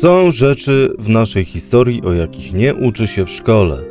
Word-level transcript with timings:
Są 0.00 0.30
rzeczy 0.30 0.92
w 0.98 1.08
naszej 1.08 1.44
historii, 1.44 2.02
o 2.02 2.12
jakich 2.12 2.52
nie 2.52 2.74
uczy 2.74 3.06
się 3.06 3.24
w 3.26 3.30
szkole. 3.30 3.82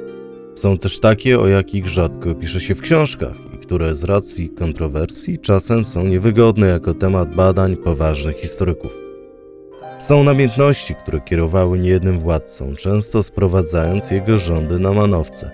Są 0.55 0.78
też 0.78 1.00
takie, 1.00 1.39
o 1.39 1.47
jakich 1.47 1.88
rzadko 1.88 2.35
pisze 2.35 2.60
się 2.60 2.76
w 2.76 2.81
książkach 2.81 3.35
i 3.54 3.58
które 3.58 3.96
z 3.96 4.04
racji 4.04 4.49
kontrowersji 4.49 5.40
czasem 5.40 5.85
są 5.85 6.03
niewygodne 6.03 6.67
jako 6.67 6.94
temat 6.94 7.35
badań 7.35 7.78
poważnych 7.78 8.37
historyków. 8.37 8.92
Są 9.97 10.24
namiętności, 10.24 10.96
które 10.96 11.19
kierowały 11.22 11.79
niejednym 11.79 12.19
władcą, 12.19 12.76
często 12.76 13.23
sprowadzając 13.23 14.12
jego 14.12 14.37
rządy 14.37 14.79
na 14.79 14.94
manowce. 14.94 15.51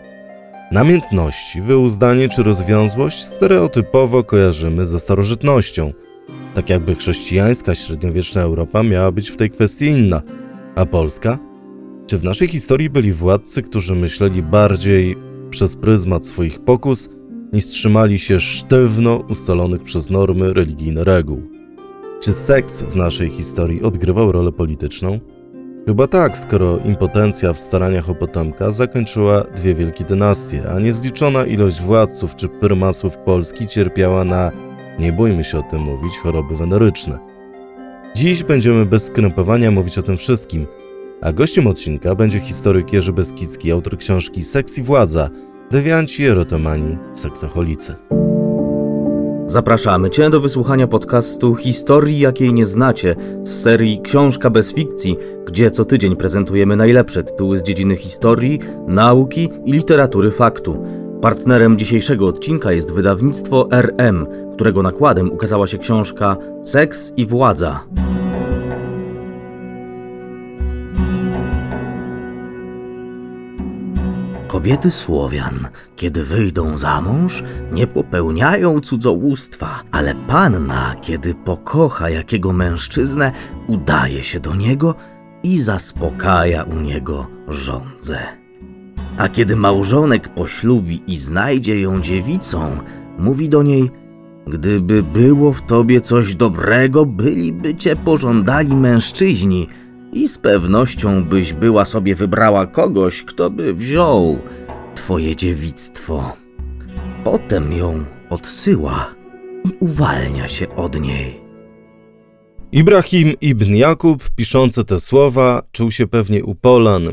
Namiętności, 0.71 1.61
wyuzdanie 1.61 2.29
czy 2.29 2.43
rozwiązłość 2.43 3.23
stereotypowo 3.23 4.23
kojarzymy 4.23 4.85
ze 4.85 4.99
starożytnością, 4.99 5.93
tak 6.53 6.69
jakby 6.69 6.95
chrześcijańska 6.95 7.75
średniowieczna 7.75 8.41
Europa 8.41 8.83
miała 8.83 9.11
być 9.11 9.29
w 9.29 9.37
tej 9.37 9.49
kwestii 9.49 9.85
inna. 9.85 10.21
A 10.75 10.85
Polska? 10.85 11.37
Czy 12.07 12.17
w 12.17 12.23
naszej 12.23 12.47
historii 12.47 12.89
byli 12.89 13.13
władcy, 13.13 13.61
którzy 13.61 13.95
myśleli 13.95 14.43
bardziej 14.43 15.15
przez 15.49 15.75
pryzmat 15.75 16.25
swoich 16.25 16.59
pokus, 16.59 17.09
niż 17.53 17.65
trzymali 17.65 18.19
się 18.19 18.39
sztywno 18.39 19.15
ustalonych 19.29 19.83
przez 19.83 20.09
normy 20.09 20.53
religijne 20.53 21.03
reguł? 21.03 21.41
Czy 22.21 22.33
seks 22.33 22.81
w 22.81 22.95
naszej 22.95 23.29
historii 23.29 23.83
odgrywał 23.83 24.31
rolę 24.31 24.51
polityczną? 24.51 25.19
Chyba 25.85 26.07
tak, 26.07 26.37
skoro 26.37 26.77
impotencja 26.77 27.53
w 27.53 27.59
staraniach 27.59 28.09
o 28.09 28.15
potomka 28.15 28.71
zakończyła 28.71 29.43
dwie 29.43 29.75
wielkie 29.75 30.03
dynastie, 30.03 30.63
a 30.75 30.79
niezliczona 30.79 31.45
ilość 31.45 31.81
władców 31.81 32.35
czy 32.35 32.49
prymasów 32.49 33.17
Polski 33.17 33.67
cierpiała 33.67 34.23
na, 34.23 34.51
nie 34.99 35.13
bójmy 35.13 35.43
się 35.43 35.57
o 35.57 35.63
tym 35.63 35.81
mówić, 35.81 36.17
choroby 36.17 36.55
weneryczne. 36.55 37.34
Dziś 38.15 38.43
będziemy 38.43 38.85
bez 38.85 39.05
skrępowania 39.05 39.71
mówić 39.71 39.97
o 39.97 40.01
tym 40.01 40.17
wszystkim, 40.17 40.67
a 41.21 41.33
gościem 41.33 41.67
odcinka 41.67 42.15
będzie 42.15 42.39
historyk 42.39 42.93
Jerzy 42.93 43.13
Beskidzki, 43.13 43.71
autor 43.71 43.97
książki 43.97 44.43
Seks 44.43 44.77
i 44.77 44.83
Władza, 44.83 45.29
dewianci, 45.71 46.25
erotomani, 46.25 46.97
seksoholicy. 47.13 47.95
Zapraszamy 49.45 50.09
Cię 50.09 50.29
do 50.29 50.41
wysłuchania 50.41 50.87
podcastu 50.87 51.55
Historii, 51.55 52.19
jakiej 52.19 52.53
nie 52.53 52.65
znacie 52.65 53.15
z 53.43 53.61
serii 53.61 54.01
Książka 54.01 54.49
bez 54.49 54.73
fikcji, 54.73 55.17
gdzie 55.47 55.71
co 55.71 55.85
tydzień 55.85 56.15
prezentujemy 56.15 56.75
najlepsze 56.75 57.23
tytuły 57.23 57.57
z 57.57 57.63
dziedziny 57.63 57.95
historii, 57.95 58.59
nauki 58.87 59.49
i 59.65 59.71
literatury 59.71 60.31
faktu. 60.31 60.85
Partnerem 61.21 61.77
dzisiejszego 61.77 62.27
odcinka 62.27 62.71
jest 62.71 62.93
wydawnictwo 62.93 63.67
RM, 63.71 64.27
którego 64.55 64.81
nakładem 64.83 65.31
ukazała 65.31 65.67
się 65.67 65.77
książka 65.77 66.37
Seks 66.63 67.13
i 67.17 67.25
Władza. 67.25 67.85
Kobiety 74.47 74.91
Słowian, 74.91 75.67
kiedy 75.95 76.23
wyjdą 76.23 76.77
za 76.77 77.01
mąż, 77.01 77.43
nie 77.71 77.87
popełniają 77.87 78.79
cudzołóstwa, 78.79 79.81
ale 79.91 80.15
panna, 80.15 80.95
kiedy 81.01 81.35
pokocha 81.35 82.09
jakiego 82.09 82.53
mężczyznę, 82.53 83.31
udaje 83.67 84.23
się 84.23 84.39
do 84.39 84.55
niego 84.55 84.95
i 85.43 85.61
zaspokaja 85.61 86.63
u 86.63 86.79
niego 86.79 87.27
żądzę. 87.47 88.19
A 89.17 89.29
kiedy 89.29 89.55
małżonek 89.55 90.29
poślubi 90.29 91.03
i 91.07 91.17
znajdzie 91.17 91.81
ją 91.81 92.01
dziewicą, 92.01 92.77
mówi 93.19 93.49
do 93.49 93.63
niej: 93.63 93.91
Gdyby 94.47 95.03
było 95.03 95.53
w 95.53 95.61
tobie 95.61 96.01
coś 96.01 96.35
dobrego, 96.35 97.05
byliby 97.05 97.75
cię 97.75 97.95
pożądali 97.95 98.75
mężczyźni 98.75 99.67
i 100.13 100.27
z 100.27 100.37
pewnością 100.37 101.23
byś 101.23 101.53
była 101.53 101.85
sobie 101.85 102.15
wybrała 102.15 102.65
kogoś, 102.65 103.23
kto 103.23 103.49
by 103.49 103.73
wziął 103.73 104.39
twoje 104.95 105.35
dziewictwo. 105.35 106.33
Potem 107.23 107.73
ją 107.73 108.05
odsyła 108.29 109.15
i 109.65 109.69
uwalnia 109.79 110.47
się 110.47 110.75
od 110.75 111.01
niej. 111.01 111.45
Ibrahim 112.71 113.33
ibn 113.41 113.75
Jakub, 113.75 114.29
piszący 114.35 114.85
te 114.85 114.99
słowa, 114.99 115.61
czuł 115.71 115.91
się 115.91 116.07
pewnie 116.07 116.43
u 116.43 116.55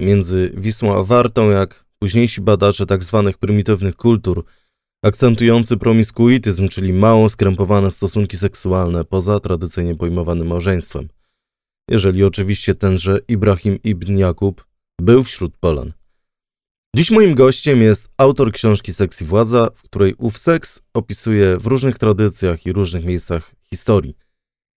między 0.01 0.53
Wisłą 0.57 0.95
a 0.95 1.05
Wartą, 1.05 1.51
jak 1.51 1.85
późniejsi 1.99 2.41
badacze 2.41 2.87
tzw. 2.87 3.23
Tak 3.27 3.39
prymitywnych 3.39 3.97
kultur, 3.97 4.45
akcentujący 5.03 5.77
promiskuityzm, 5.77 6.69
czyli 6.69 6.93
mało 6.93 7.29
skrępowane 7.29 7.93
stosunki 7.93 8.37
seksualne 8.37 9.05
poza 9.05 9.41
tradycyjnie 9.41 9.95
pojmowanym 9.95 10.47
małżeństwem 10.47 11.09
jeżeli 11.91 12.25
oczywiście 12.25 12.75
tenże 12.75 13.19
Ibrahim 13.29 13.79
ibn 13.85 14.19
Jakub 14.19 14.65
był 15.01 15.23
wśród 15.23 15.57
Polan. 15.57 15.93
Dziś 16.97 17.11
moim 17.11 17.35
gościem 17.35 17.83
jest 17.83 18.11
autor 18.17 18.53
książki 18.53 18.93
Seks 18.93 19.23
i 19.23 19.25
Władza, 19.25 19.69
w 19.75 19.83
której 19.83 20.15
ów 20.19 20.39
seks 20.39 20.83
opisuje 20.95 21.59
w 21.59 21.67
różnych 21.67 21.99
tradycjach 21.99 22.67
i 22.67 22.73
różnych 22.73 23.05
miejscach 23.05 23.55
historii. 23.71 24.17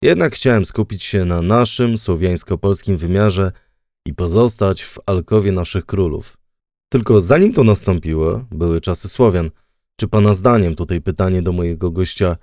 Jednak 0.03 0.35
chciałem 0.35 0.65
skupić 0.65 1.03
się 1.03 1.25
na 1.25 1.41
naszym 1.41 1.97
słowiańsko-polskim 1.97 2.97
wymiarze 2.97 3.51
i 4.05 4.13
pozostać 4.13 4.83
w 4.83 4.99
alkowie 5.05 5.51
naszych 5.51 5.85
królów. 5.85 6.37
Tylko 6.89 7.21
zanim 7.21 7.53
to 7.53 7.63
nastąpiło, 7.63 8.45
były 8.51 8.81
czasy 8.81 9.09
Słowian. 9.09 9.49
Czy 9.99 10.07
pana 10.07 10.33
zdaniem, 10.33 10.75
tutaj 10.75 11.01
pytanie 11.01 11.41
do 11.41 11.51
mojego 11.51 11.91
gościa, 11.91 12.35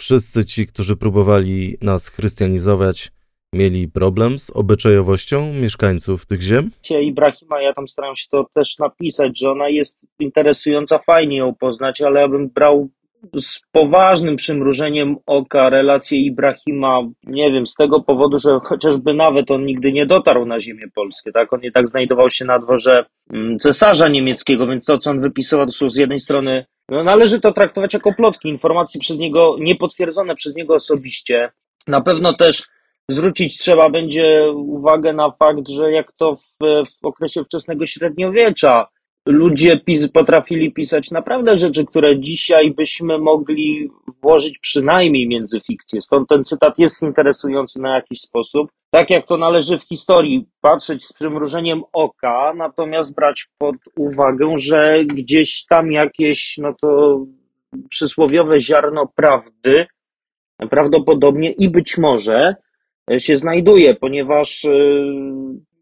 wszyscy 0.00 0.44
ci, 0.44 0.66
którzy 0.66 0.96
próbowali 0.96 1.76
nas 1.82 2.08
chrystianizować, 2.08 3.12
mieli 3.54 3.88
problem 3.88 4.38
z 4.38 4.50
obyczajowością 4.50 5.52
mieszkańców 5.52 6.26
tych 6.26 6.42
ziem? 6.42 6.70
Ibrahima, 7.02 7.62
ja 7.62 7.74
tam 7.74 7.88
staram 7.88 8.16
się 8.16 8.26
to 8.30 8.46
też 8.54 8.78
napisać, 8.78 9.38
że 9.38 9.50
ona 9.50 9.68
jest 9.68 10.06
interesująca, 10.18 10.98
fajnie 10.98 11.36
ją 11.36 11.54
poznać, 11.54 12.00
ale 12.00 12.20
ja 12.20 12.28
bym 12.28 12.48
brał 12.48 12.88
z 13.40 13.60
poważnym 13.72 14.36
przymrużeniem 14.36 15.16
oka 15.26 15.70
relację 15.70 16.18
Ibrahima, 16.18 17.00
nie 17.24 17.52
wiem, 17.52 17.66
z 17.66 17.74
tego 17.74 18.00
powodu, 18.00 18.38
że 18.38 18.58
chociażby 18.62 19.14
nawet 19.14 19.50
on 19.50 19.66
nigdy 19.66 19.92
nie 19.92 20.06
dotarł 20.06 20.46
na 20.46 20.60
ziemię 20.60 20.86
polskie, 20.94 21.32
tak? 21.32 21.52
On 21.52 21.60
nie 21.60 21.72
tak 21.72 21.88
znajdował 21.88 22.30
się 22.30 22.44
na 22.44 22.58
dworze 22.58 23.04
mm, 23.32 23.58
cesarza 23.58 24.08
niemieckiego, 24.08 24.66
więc 24.66 24.84
to, 24.84 24.98
co 24.98 25.10
on 25.10 25.20
wypisywał, 25.20 25.66
to 25.66 25.72
są 25.72 25.90
z 25.90 25.96
jednej 25.96 26.18
strony, 26.18 26.66
no, 26.88 27.02
należy 27.02 27.40
to 27.40 27.52
traktować 27.52 27.94
jako 27.94 28.12
plotki, 28.14 28.48
informacje 28.48 29.00
przez 29.00 29.18
niego, 29.18 29.56
niepotwierdzone 29.60 30.34
przez 30.34 30.56
niego 30.56 30.74
osobiście. 30.74 31.50
Na 31.86 32.00
pewno 32.00 32.32
też 32.32 32.68
Zwrócić 33.08 33.58
trzeba 33.58 33.90
będzie 33.90 34.52
uwagę 34.54 35.12
na 35.12 35.30
fakt, 35.30 35.68
że 35.68 35.92
jak 35.92 36.12
to 36.12 36.36
w, 36.36 36.58
w 37.00 37.06
okresie 37.06 37.44
wczesnego 37.44 37.86
średniowiecza 37.86 38.86
ludzie 39.26 39.80
pis, 39.80 40.08
potrafili 40.08 40.72
pisać 40.72 41.10
naprawdę 41.10 41.58
rzeczy, 41.58 41.84
które 41.84 42.20
dzisiaj 42.20 42.70
byśmy 42.70 43.18
mogli 43.18 43.90
włożyć 44.22 44.58
przynajmniej 44.58 45.28
między 45.28 45.60
fikcję. 45.60 46.00
Stąd 46.00 46.28
ten 46.28 46.44
cytat 46.44 46.78
jest 46.78 47.02
interesujący 47.02 47.80
na 47.80 47.94
jakiś 47.94 48.20
sposób. 48.20 48.70
Tak 48.90 49.10
jak 49.10 49.26
to 49.26 49.36
należy 49.36 49.78
w 49.78 49.82
historii 49.82 50.46
patrzeć 50.60 51.04
z 51.04 51.12
przymrużeniem 51.12 51.82
oka, 51.92 52.52
natomiast 52.56 53.14
brać 53.14 53.46
pod 53.58 53.76
uwagę, 53.96 54.54
że 54.56 55.04
gdzieś 55.04 55.66
tam 55.66 55.92
jakieś, 55.92 56.58
no 56.58 56.74
to 56.80 57.20
przysłowiowe 57.88 58.60
ziarno 58.60 59.06
prawdy 59.14 59.86
prawdopodobnie 60.70 61.52
i 61.52 61.70
być 61.70 61.98
może 61.98 62.56
się 63.18 63.36
znajduje, 63.36 63.94
ponieważ 63.94 64.64
e, 64.64 64.70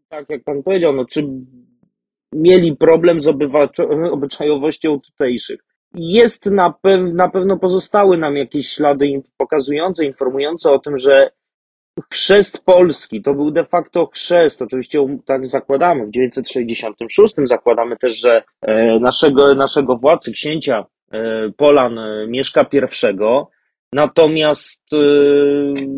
tak 0.09 0.29
jak 0.29 0.43
pan 0.43 0.63
powiedział, 0.63 0.93
no, 0.93 1.05
czy 1.05 1.27
mieli 2.33 2.75
problem 2.75 3.21
z 3.21 3.27
obyczajowością 4.11 4.99
tutejszych. 4.99 5.59
Jest 5.93 6.45
na, 6.45 6.73
na 7.13 7.29
pewno 7.29 7.57
pozostały 7.57 8.17
nam 8.17 8.37
jakieś 8.37 8.69
ślady 8.69 9.23
pokazujące, 9.37 10.05
informujące 10.05 10.71
o 10.71 10.79
tym, 10.79 10.97
że 10.97 11.31
chrzest 12.11 12.65
polski 12.65 13.21
to 13.21 13.33
był 13.33 13.51
de 13.51 13.65
facto 13.65 14.05
chrzest. 14.05 14.61
Oczywiście 14.61 15.19
tak 15.25 15.47
zakładamy 15.47 16.07
w 16.07 16.11
966, 16.11 17.35
zakładamy 17.43 17.97
też, 17.97 18.19
że 18.19 18.43
e, 18.61 18.99
naszego, 18.99 19.55
naszego 19.55 19.95
władcy, 19.95 20.31
księcia 20.31 20.85
Polan 21.57 21.99
Mieszka 22.27 22.65
I 22.73 22.79
Natomiast 23.93 24.83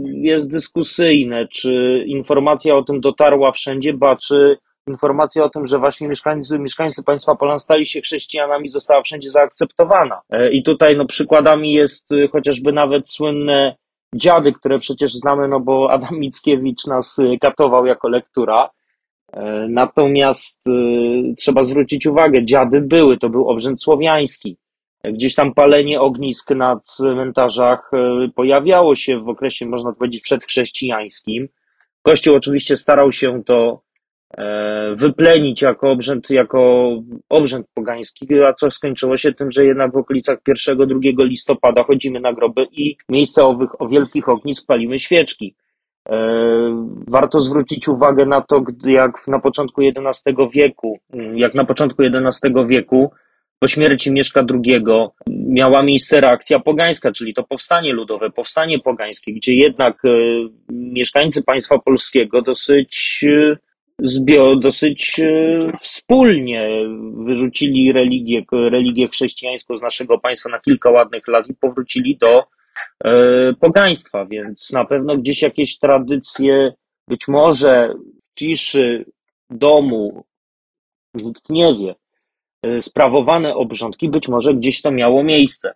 jest 0.05 0.51
dyskusyjne, 0.51 1.47
czy 1.47 2.03
informacja 2.07 2.75
o 2.75 2.83
tym 2.83 3.01
dotarła 3.01 3.51
wszędzie, 3.51 3.93
ba 3.93 4.15
czy 4.15 4.57
informacja 4.87 5.43
o 5.43 5.49
tym, 5.49 5.65
że 5.65 5.79
właśnie 5.79 6.07
mieszkańcy, 6.07 6.59
mieszkańcy 6.59 7.03
państwa 7.03 7.35
Polan 7.35 7.59
stali 7.59 7.85
się 7.85 8.01
chrześcijanami, 8.01 8.69
została 8.69 9.01
wszędzie 9.01 9.29
zaakceptowana. 9.29 10.21
E, 10.29 10.51
I 10.51 10.63
tutaj 10.63 10.97
no, 10.97 11.05
przykładami 11.05 11.73
jest 11.73 12.11
y, 12.11 12.27
chociażby 12.31 12.71
nawet 12.71 13.09
słynne 13.09 13.75
dziady, 14.15 14.53
które 14.53 14.79
przecież 14.79 15.13
znamy, 15.13 15.47
no 15.47 15.59
bo 15.59 15.91
Adam 15.91 16.19
Mickiewicz 16.19 16.87
nas 16.87 17.19
y, 17.19 17.37
katował 17.41 17.85
jako 17.85 18.09
lektura. 18.09 18.69
E, 19.33 19.67
natomiast 19.69 20.63
trzeba 21.37 21.63
zwrócić 21.63 22.05
uwagę, 22.05 22.45
dziady 22.45 22.81
były, 22.81 23.17
to 23.17 23.29
był 23.29 23.49
obrzęd 23.49 23.81
słowiański. 23.81 24.57
Gdzieś 25.03 25.35
tam 25.35 25.53
palenie 25.53 26.01
ognisk 26.01 26.49
na 26.51 26.79
cmentarzach 26.79 27.91
e, 27.93 28.29
pojawiało 28.35 28.95
się 28.95 29.19
w 29.19 29.29
okresie, 29.29 29.65
można 29.65 29.93
powiedzieć, 29.93 30.21
przedchrześcijańskim. 30.21 31.47
Kościół 32.01 32.35
oczywiście 32.35 32.77
starał 32.77 33.11
się 33.11 33.43
to 33.43 33.55
e, 33.65 33.92
wyplenić 34.95 35.61
jako 35.61 35.91
obrzęd, 35.91 36.29
jako 36.29 36.89
obrzęd 37.29 37.67
pogański, 37.73 38.27
a 38.47 38.53
co 38.53 38.71
skończyło 38.71 39.17
się 39.17 39.33
tym, 39.33 39.51
że 39.51 39.65
jednak 39.65 39.91
w 39.91 39.97
okolicach 39.97 40.39
1-2 40.47 41.25
listopada 41.25 41.83
chodzimy 41.83 42.19
na 42.19 42.33
groby 42.33 42.65
i 42.71 42.95
w 43.09 43.11
miejsce 43.11 43.43
owych 43.43 43.81
o 43.81 43.87
wielkich 43.87 44.29
ognisk 44.29 44.67
palimy 44.67 44.99
świeczki. 44.99 45.55
E, 46.09 46.15
warto 47.11 47.39
zwrócić 47.39 47.87
uwagę 47.87 48.25
na 48.25 48.41
to, 48.41 48.63
jak 48.85 49.27
na 49.27 49.39
początku 49.39 49.81
XI 49.81 50.35
wieku, 50.53 50.99
jak 51.35 51.53
na 51.53 51.65
początku 51.65 52.03
XI 52.03 52.47
wieku 52.67 53.11
po 53.59 53.67
śmierci 53.67 54.11
Mieszka 54.11 54.45
II 54.65 54.83
miała 55.27 55.83
miejsce 55.83 56.21
reakcja 56.21 56.59
pogańska, 56.59 57.11
czyli 57.11 57.33
to 57.33 57.43
powstanie 57.43 57.93
ludowe, 57.93 58.29
powstanie 58.29 58.79
pogańskie, 58.79 59.33
gdzie 59.33 59.55
jednak 59.55 60.05
e, 60.05 60.09
mieszkańcy 60.69 61.43
państwa 61.43 61.79
polskiego 61.79 62.41
dosyć 62.41 63.25
e, 64.01 64.05
zbio, 64.05 64.55
dosyć 64.55 65.21
wspólnie 65.81 66.69
wyrzucili 67.25 67.91
religię, 67.91 68.43
religię 68.51 69.07
chrześcijańską 69.07 69.77
z 69.77 69.81
naszego 69.81 70.19
państwa 70.19 70.49
na 70.49 70.59
kilka 70.59 70.89
ładnych 70.89 71.27
lat 71.27 71.47
i 71.47 71.53
powrócili 71.53 72.17
do 72.17 72.43
E, 73.03 73.53
pogaństwa, 73.59 74.25
więc 74.25 74.71
na 74.71 74.85
pewno 74.85 75.17
gdzieś 75.17 75.41
jakieś 75.41 75.79
tradycje, 75.79 76.73
być 77.07 77.27
może 77.27 77.93
w 78.21 78.39
ciszy 78.39 79.05
domu, 79.49 80.23
nikt 81.13 81.49
nie 81.49 81.75
wie, 81.75 81.95
e, 82.63 82.81
sprawowane 82.81 83.55
obrządki, 83.55 84.09
być 84.09 84.27
może 84.27 84.53
gdzieś 84.53 84.81
to 84.81 84.91
miało 84.91 85.23
miejsce. 85.23 85.73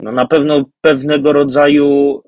No 0.00 0.12
na 0.12 0.26
pewno 0.26 0.64
pewnego 0.80 1.32
rodzaju 1.32 2.22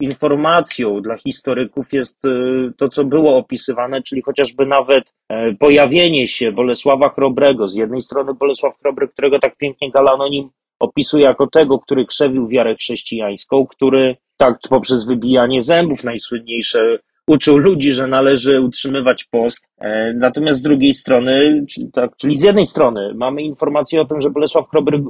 informacją 0.00 1.00
dla 1.00 1.16
historyków 1.16 1.92
jest 1.92 2.24
e, 2.24 2.28
to, 2.76 2.88
co 2.88 3.04
było 3.04 3.36
opisywane, 3.36 4.02
czyli 4.02 4.22
chociażby 4.22 4.66
nawet 4.66 5.14
pojawienie 5.58 6.26
się 6.26 6.52
Bolesława 6.52 7.08
Chrobrego. 7.08 7.68
Z 7.68 7.74
jednej 7.74 8.00
strony 8.00 8.34
Bolesław 8.34 8.78
Chrobry, 8.78 9.08
którego 9.08 9.38
tak 9.38 9.56
pięknie 9.56 9.90
Galanonim 9.90 10.50
opisuje 10.80 11.24
jako 11.24 11.46
tego, 11.46 11.78
który 11.78 12.06
krzewił 12.06 12.48
wiarę 12.48 12.74
chrześcijańską, 12.74 13.66
który 13.66 14.16
tak 14.36 14.58
poprzez 14.70 15.06
wybijanie 15.06 15.62
zębów 15.62 16.04
najsłynniejsze 16.04 16.98
uczył 17.26 17.56
ludzi, 17.56 17.92
że 17.92 18.06
należy 18.06 18.60
utrzymywać 18.60 19.24
post. 19.24 19.68
E, 19.78 20.12
natomiast 20.14 20.58
z 20.58 20.62
drugiej 20.62 20.94
strony, 20.94 21.64
czyli, 21.70 21.90
tak, 21.92 22.16
czyli 22.16 22.40
z 22.40 22.42
jednej 22.42 22.66
strony 22.66 23.14
mamy 23.14 23.42
informację 23.42 24.00
o 24.00 24.04
tym, 24.04 24.20
że 24.20 24.30
Bolesław 24.30 24.68
Chrobry 24.68 25.02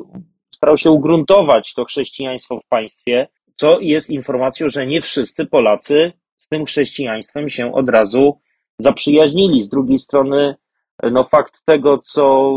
starał 0.54 0.76
się 0.76 0.90
ugruntować 0.90 1.74
to 1.74 1.84
chrześcijaństwo 1.84 2.60
w 2.60 2.68
państwie, 2.68 3.28
co 3.56 3.80
jest 3.80 4.10
informacją, 4.10 4.68
że 4.68 4.86
nie 4.86 5.00
wszyscy 5.00 5.46
Polacy 5.46 6.12
z 6.38 6.48
tym 6.48 6.64
chrześcijaństwem 6.64 7.48
się 7.48 7.74
od 7.74 7.88
razu 7.88 8.40
zaprzyjaźnili. 8.78 9.62
Z 9.62 9.68
drugiej 9.68 9.98
strony, 9.98 10.54
no 11.02 11.24
fakt 11.24 11.64
tego, 11.64 11.98
co, 11.98 12.52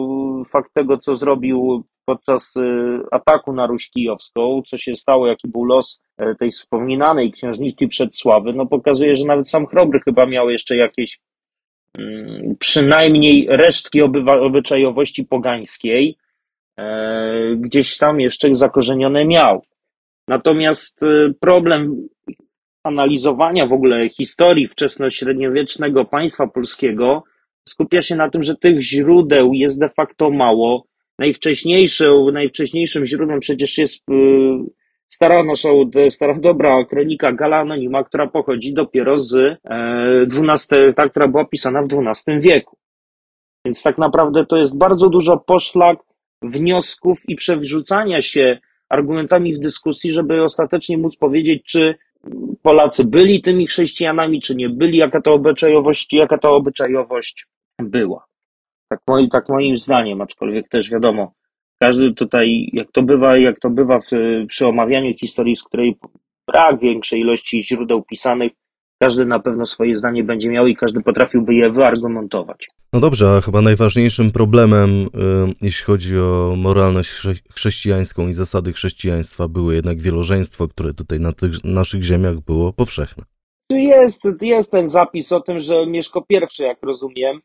fakt 0.52 0.74
tego, 0.74 0.98
co 0.98 1.16
zrobił 1.16 1.84
podczas 2.06 2.56
y, 2.56 2.62
ataku 3.12 3.54
na 3.54 3.68
Ruś 3.68 3.90
Kijowską, 3.90 4.62
co 4.68 4.78
się 4.78 4.96
stało, 4.96 5.28
jaki 5.28 5.48
był 5.48 5.66
los 5.66 6.02
e, 6.18 6.36
tej 6.36 6.52
wspominanej 6.52 7.32
księżniczki 7.32 7.88
Przedsławy, 7.88 8.52
no 8.56 8.66
pokazuje, 8.66 9.16
że 9.16 9.26
nawet 9.26 9.50
sam 9.50 9.68
Chrobry 9.68 10.00
chyba 10.00 10.26
miał 10.26 10.50
jeszcze 10.50 10.78
jakieś 10.78 11.20
mm, 11.98 12.56
przynajmniej 12.60 13.48
resztki 13.50 14.02
obywa, 14.02 14.40
obyczajowości 14.40 15.26
pogańskiej, 15.26 16.18
e, 16.80 17.56
gdzieś 17.56 17.98
tam 17.98 18.20
jeszcze 18.20 18.56
zakorzenione 18.56 19.26
miał. 19.26 19.62
Natomiast 20.30 21.04
y, 21.04 21.34
problem 21.40 22.08
analizowania 22.84 23.68
w 23.68 23.74
ogóle 23.74 24.10
historii 24.10 24.68
wczesnośredniowiecznego 24.68 26.06
państwa 26.06 26.48
polskiego 26.48 27.24
skupia 27.70 28.02
się 28.02 28.16
na 28.16 28.30
tym, 28.30 28.44
że 28.44 28.56
tych 28.56 28.82
źródeł 28.82 29.54
jest 29.54 29.80
de 29.80 29.90
facto 29.90 30.30
mało. 30.30 30.86
Najwcześniejszym, 31.20 32.32
najwcześniejszym 32.34 33.06
źródłem 33.06 33.40
przecież 33.40 33.78
jest 33.78 34.10
y, 34.10 34.14
stara 35.08 35.44
nasza, 35.44 35.70
stara 36.10 36.34
dobra 36.34 36.86
kronika 36.86 37.32
Gala 37.32 37.58
Anonima, 37.58 38.04
która 38.04 38.28
pochodzi 38.28 38.74
dopiero 38.74 39.20
z 39.20 39.36
XII, 40.34 40.78
e, 40.78 40.94
ta, 40.94 41.10
która 41.10 41.28
była 41.28 41.46
pisana 41.46 41.82
w 41.82 41.88
XII 41.94 42.40
wieku. 42.40 42.78
Więc 43.66 43.84
tak 43.84 43.98
naprawdę 43.98 44.46
to 44.46 44.58
jest 44.58 44.78
bardzo 44.78 45.10
dużo 45.10 45.38
poszlak, 45.38 45.98
wniosków 46.42 47.30
i 47.30 47.36
przewrzucania 47.36 48.22
się 48.22 48.60
argumentami 48.90 49.56
w 49.56 49.60
dyskusji, 49.60 50.12
żeby 50.12 50.44
ostatecznie 50.44 50.98
móc 50.98 51.16
powiedzieć, 51.18 51.64
czy 51.66 51.96
Polacy 52.62 53.06
byli 53.06 53.42
tymi 53.42 53.68
chrześcijanami, 53.68 54.42
czy 54.42 54.56
nie 54.56 54.70
byli, 54.70 54.98
jaka 54.98 55.22
to 55.22 55.34
obyczajowość, 55.34 56.14
jaka 56.14 56.50
obyczajowość 56.50 57.48
była. 57.80 58.26
Tak, 58.90 59.00
moi, 59.08 59.30
tak 59.30 59.50
moim 59.50 59.78
zdaniem, 59.78 60.22
aczkolwiek 60.22 60.70
też 60.70 60.90
wiadomo, 60.90 61.34
każdy 61.80 62.14
tutaj, 62.14 62.70
jak 62.74 62.92
to 62.92 63.02
bywa, 63.02 63.38
jak 63.38 63.60
to 63.60 63.70
bywa 63.70 64.00
w, 64.00 64.10
przy 64.48 64.68
omawianiu 64.68 65.14
historii, 65.14 65.56
z 65.56 65.64
której 65.64 65.98
brak 66.48 66.80
większej 66.80 67.20
ilości 67.20 67.64
źródeł 67.64 68.04
pisanych, 68.04 68.52
każdy 69.00 69.26
na 69.26 69.40
pewno 69.40 69.66
swoje 69.66 69.96
zdanie 69.96 70.24
będzie 70.24 70.50
miał 70.50 70.68
i 70.68 70.76
każdy 70.76 71.02
potrafiłby 71.02 71.54
je 71.54 71.70
wyargumentować. 71.70 72.68
No 72.94 73.00
dobrze, 73.00 73.30
a 73.38 73.42
chyba 73.42 73.62
najważniejszym 73.62 74.32
problemem, 74.32 74.90
y, 74.90 75.08
jeśli 75.62 75.86
chodzi 75.86 76.18
o 76.18 76.54
moralność 76.58 77.12
chrześcijańską 77.52 78.28
i 78.28 78.34
zasady 78.34 78.74
chrześcijaństwa, 78.74 79.48
było 79.48 79.72
jednak 79.72 80.02
wielożeństwo, 80.02 80.68
które 80.68 80.94
tutaj 80.94 81.20
na 81.20 81.34
tych 81.34 81.64
naszych 81.64 82.04
ziemiach 82.04 82.40
było 82.40 82.74
powszechne. 82.74 83.24
Jest, 83.70 84.22
jest 84.42 84.72
ten 84.72 84.88
zapis 84.88 85.32
o 85.32 85.42
tym, 85.42 85.60
że 85.60 85.88
Mieszko 85.88 86.26
I, 86.30 86.34
jak 86.60 86.84
rozumiem, 86.84 87.40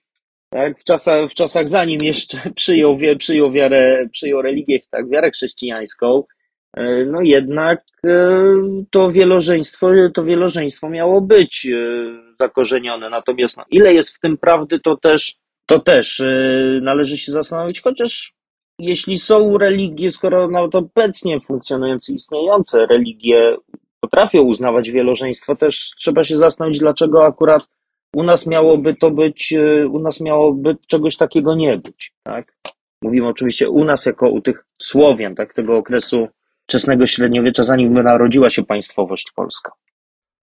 tak, 0.51 0.79
w, 0.79 0.85
czasach, 0.85 1.31
w 1.31 1.35
czasach 1.35 1.69
zanim 1.69 2.03
jeszcze 2.03 2.51
przyjął, 2.55 2.99
przyjął 3.19 3.53
wiarę, 3.53 4.09
przyjął 4.13 4.43
religię, 4.43 4.81
tak, 4.91 5.09
wiarę 5.09 5.31
chrześcijańską, 5.31 6.25
no 7.07 7.21
jednak 7.23 7.85
e, 8.07 8.11
to 8.91 9.11
wielożeństwo, 9.13 9.91
to 10.15 10.25
wielożeństwo 10.25 10.89
miało 10.89 11.21
być 11.21 11.67
e, 11.67 11.77
zakorzenione. 12.41 13.11
Natomiast 13.11 13.57
no, 13.57 13.65
ile 13.71 13.95
jest 13.95 14.17
w 14.17 14.21
tym 14.21 14.39
prawdy, 14.39 14.81
to 14.81 14.97
też, 14.97 15.37
to 15.67 15.79
też 15.79 16.23
należy 16.83 17.19
się 17.19 17.33
zastanowić, 17.33 17.83
chociaż 17.83 18.33
jeśli 18.79 19.19
są 19.19 19.59
religie, 19.59 20.11
skoro 20.11 20.49
nawet 20.49 20.75
obecnie 20.75 21.41
funkcjonujące, 21.41 22.13
istniejące 22.13 22.87
religie 22.87 23.57
potrafią 24.01 24.43
uznawać 24.43 24.91
wielożeństwo, 24.91 25.57
też 25.57 25.91
trzeba 25.99 26.25
się 26.25 26.37
zastanowić, 26.37 26.79
dlaczego 26.79 27.27
akurat 27.27 27.69
u 28.15 28.23
nas 28.23 28.47
miałoby 28.47 28.95
to 28.95 29.11
być, 29.11 29.53
e, 29.53 29.87
u 29.89 29.99
nas 29.99 30.21
miałoby 30.21 30.77
czegoś 30.87 31.17
takiego 31.17 31.55
nie 31.55 31.79
być, 31.79 32.13
tak? 32.23 32.55
Mówimy 33.03 33.29
oczywiście 33.29 33.71
u 33.71 33.85
nas 33.85 34.07
jako 34.07 34.27
u 34.27 34.41
tych 34.41 34.67
Słowian, 34.83 35.35
tak, 35.35 35.55
tego 35.55 35.77
okresu 35.77 36.29
wczesnego 36.69 37.07
średniowiecza, 37.07 37.63
zanim 37.63 37.93
narodziła 37.93 38.51
się 38.51 38.65
państwowość 38.65 39.33
polska. 39.35 39.73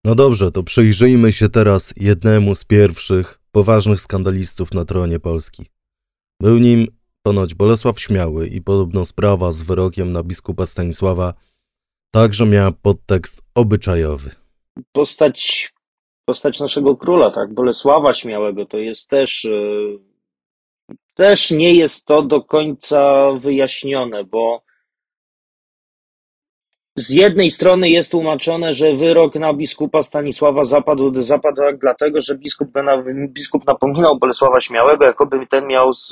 No 0.03 0.15
dobrze, 0.15 0.51
to 0.51 0.63
przyjrzyjmy 0.63 1.33
się 1.33 1.49
teraz 1.49 1.93
jednemu 1.97 2.55
z 2.55 2.63
pierwszych 2.65 3.39
poważnych 3.51 4.01
skandalistów 4.01 4.73
na 4.73 4.85
tronie 4.85 5.19
Polski. 5.19 5.65
Był 6.41 6.57
nim 6.57 6.87
ponoć 7.23 7.53
Bolesław 7.53 7.99
Śmiały 7.99 8.47
i 8.47 8.61
podobno 8.61 9.05
sprawa 9.05 9.51
z 9.51 9.63
wyrokiem 9.63 10.11
na 10.11 10.23
biskupa 10.23 10.65
Stanisława 10.65 11.33
także 12.11 12.45
miała 12.45 12.71
podtekst 12.71 13.41
obyczajowy. 13.55 14.29
Postać 14.91 15.71
postać 16.25 16.59
naszego 16.59 16.97
króla, 16.97 17.31
tak, 17.31 17.53
Bolesława 17.53 18.13
Śmiałego, 18.13 18.65
to 18.65 18.77
jest 18.77 19.09
też, 19.09 19.45
e, 19.45 19.51
też 21.15 21.51
nie 21.51 21.75
jest 21.75 22.05
to 22.05 22.21
do 22.21 22.41
końca 22.41 23.31
wyjaśnione, 23.39 24.23
bo 24.23 24.63
z 27.01 27.09
jednej 27.09 27.49
strony 27.49 27.89
jest 27.89 28.11
tłumaczone, 28.11 28.73
że 28.73 28.95
wyrok 28.95 29.35
na 29.35 29.53
biskupa 29.53 30.01
Stanisława 30.01 30.63
zapadł, 30.63 31.21
zapadł 31.21 31.61
dlatego, 31.81 32.21
że 32.21 32.37
biskup, 32.37 32.69
biskup 33.27 33.67
napominał 33.67 34.19
Bolesława 34.19 34.61
Śmiałego, 34.61 35.05
jakoby 35.05 35.47
ten 35.47 35.67
miał 35.67 35.93
z, 35.93 36.09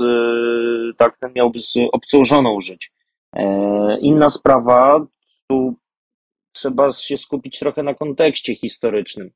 tak, 0.98 1.18
ten 1.18 1.34
miałby 1.34 1.60
z 1.60 1.74
obcą 1.92 2.26
żoną 2.26 2.60
żyć. 2.60 2.92
E, 3.36 3.98
inna 4.00 4.30
sprawa, 4.30 5.06
tu 5.50 5.76
trzeba 6.52 6.92
się 6.92 7.18
skupić 7.18 7.60
trochę 7.60 7.84
na 7.84 7.94
kontekście 7.94 8.56
historycznym. 8.56 9.30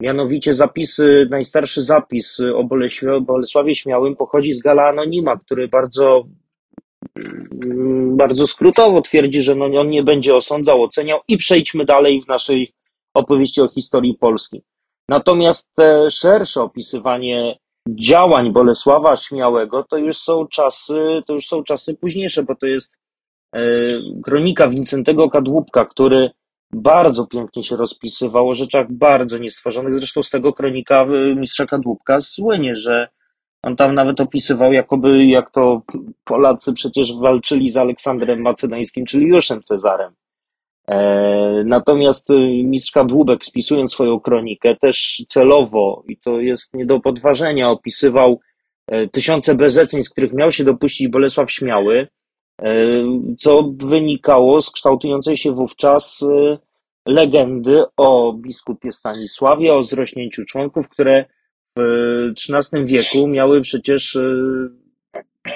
Mianowicie 0.00 0.54
zapisy, 0.54 1.26
najstarszy 1.30 1.82
zapis 1.82 2.40
o 2.40 2.64
Bolesławie 3.20 3.74
Śmiałym 3.74 4.16
pochodzi 4.16 4.52
z 4.52 4.62
Gala 4.62 4.88
Anonima, 4.88 5.36
który 5.36 5.68
bardzo, 5.68 6.24
bardzo 8.16 8.46
skrótowo 8.46 9.00
twierdzi, 9.00 9.42
że 9.42 9.54
no 9.54 9.64
on 9.80 9.90
nie 9.90 10.02
będzie 10.02 10.36
osądzał, 10.36 10.82
oceniał 10.82 11.20
i 11.28 11.36
przejdźmy 11.36 11.84
dalej 11.84 12.22
w 12.22 12.28
naszej 12.28 12.72
opowieści 13.14 13.60
o 13.60 13.68
historii 13.68 14.14
Polski. 14.14 14.62
Natomiast 15.08 15.70
te 15.74 16.10
szersze 16.10 16.62
opisywanie 16.62 17.58
działań 17.88 18.52
Bolesława 18.52 19.16
Śmiałego 19.16 19.84
to 19.84 19.98
już 19.98 20.16
są 20.16 20.46
czasy, 20.46 21.22
to 21.26 21.34
już 21.34 21.46
są 21.46 21.62
czasy 21.62 21.94
późniejsze, 21.94 22.42
bo 22.42 22.54
to 22.54 22.66
jest 22.66 22.98
e, 23.54 23.60
kronika 24.24 24.68
Wincentego 24.68 25.30
Kadłubka, 25.30 25.84
który 25.84 26.30
bardzo 26.72 27.26
pięknie 27.26 27.62
się 27.62 27.76
rozpisywał 27.76 28.48
o 28.48 28.54
rzeczach 28.54 28.92
bardzo 28.92 29.38
niestworzonych. 29.38 29.94
Zresztą 29.94 30.22
z 30.22 30.30
tego 30.30 30.52
kronika 30.52 31.06
y, 31.06 31.34
mistrza 31.34 31.66
Kadłubka 31.66 32.20
słynie, 32.20 32.74
że 32.74 33.08
on 33.62 33.76
tam 33.76 33.94
nawet 33.94 34.20
opisywał, 34.20 34.72
jakoby 34.72 35.26
jak 35.26 35.50
to 35.50 35.82
Polacy 36.24 36.72
przecież 36.72 37.16
walczyli 37.16 37.68
z 37.68 37.76
Aleksandrem 37.76 38.40
Macedońskim, 38.40 39.06
czyli 39.06 39.26
Juszem 39.26 39.62
Cezarem. 39.62 40.12
E, 40.88 41.64
natomiast 41.64 42.30
y, 42.30 42.34
mistrz 42.64 42.92
Kadłubek, 42.92 43.44
spisując 43.44 43.92
swoją 43.92 44.20
kronikę, 44.20 44.76
też 44.76 45.24
celowo, 45.28 46.02
i 46.08 46.16
to 46.16 46.40
jest 46.40 46.74
nie 46.74 46.86
do 46.86 47.00
podważenia, 47.00 47.70
opisywał 47.70 48.40
e, 48.86 49.08
tysiące 49.08 49.54
bezeceń, 49.54 50.02
z 50.02 50.10
których 50.10 50.32
miał 50.32 50.50
się 50.50 50.64
dopuścić 50.64 51.08
Bolesław 51.08 51.52
Śmiały, 51.52 52.08
e, 52.62 52.74
co 53.38 53.70
wynikało 53.76 54.60
z 54.60 54.70
kształtującej 54.70 55.36
się 55.36 55.52
wówczas 55.52 56.24
legendy 57.06 57.84
o 57.96 58.32
biskupie 58.32 58.92
Stanisławie, 58.92 59.74
o 59.74 59.84
zrośnięciu 59.84 60.44
członków, 60.44 60.88
które 60.88 61.24
XIII 61.78 62.86
wieku 62.86 63.26
miały 63.26 63.60
przecież 63.60 64.18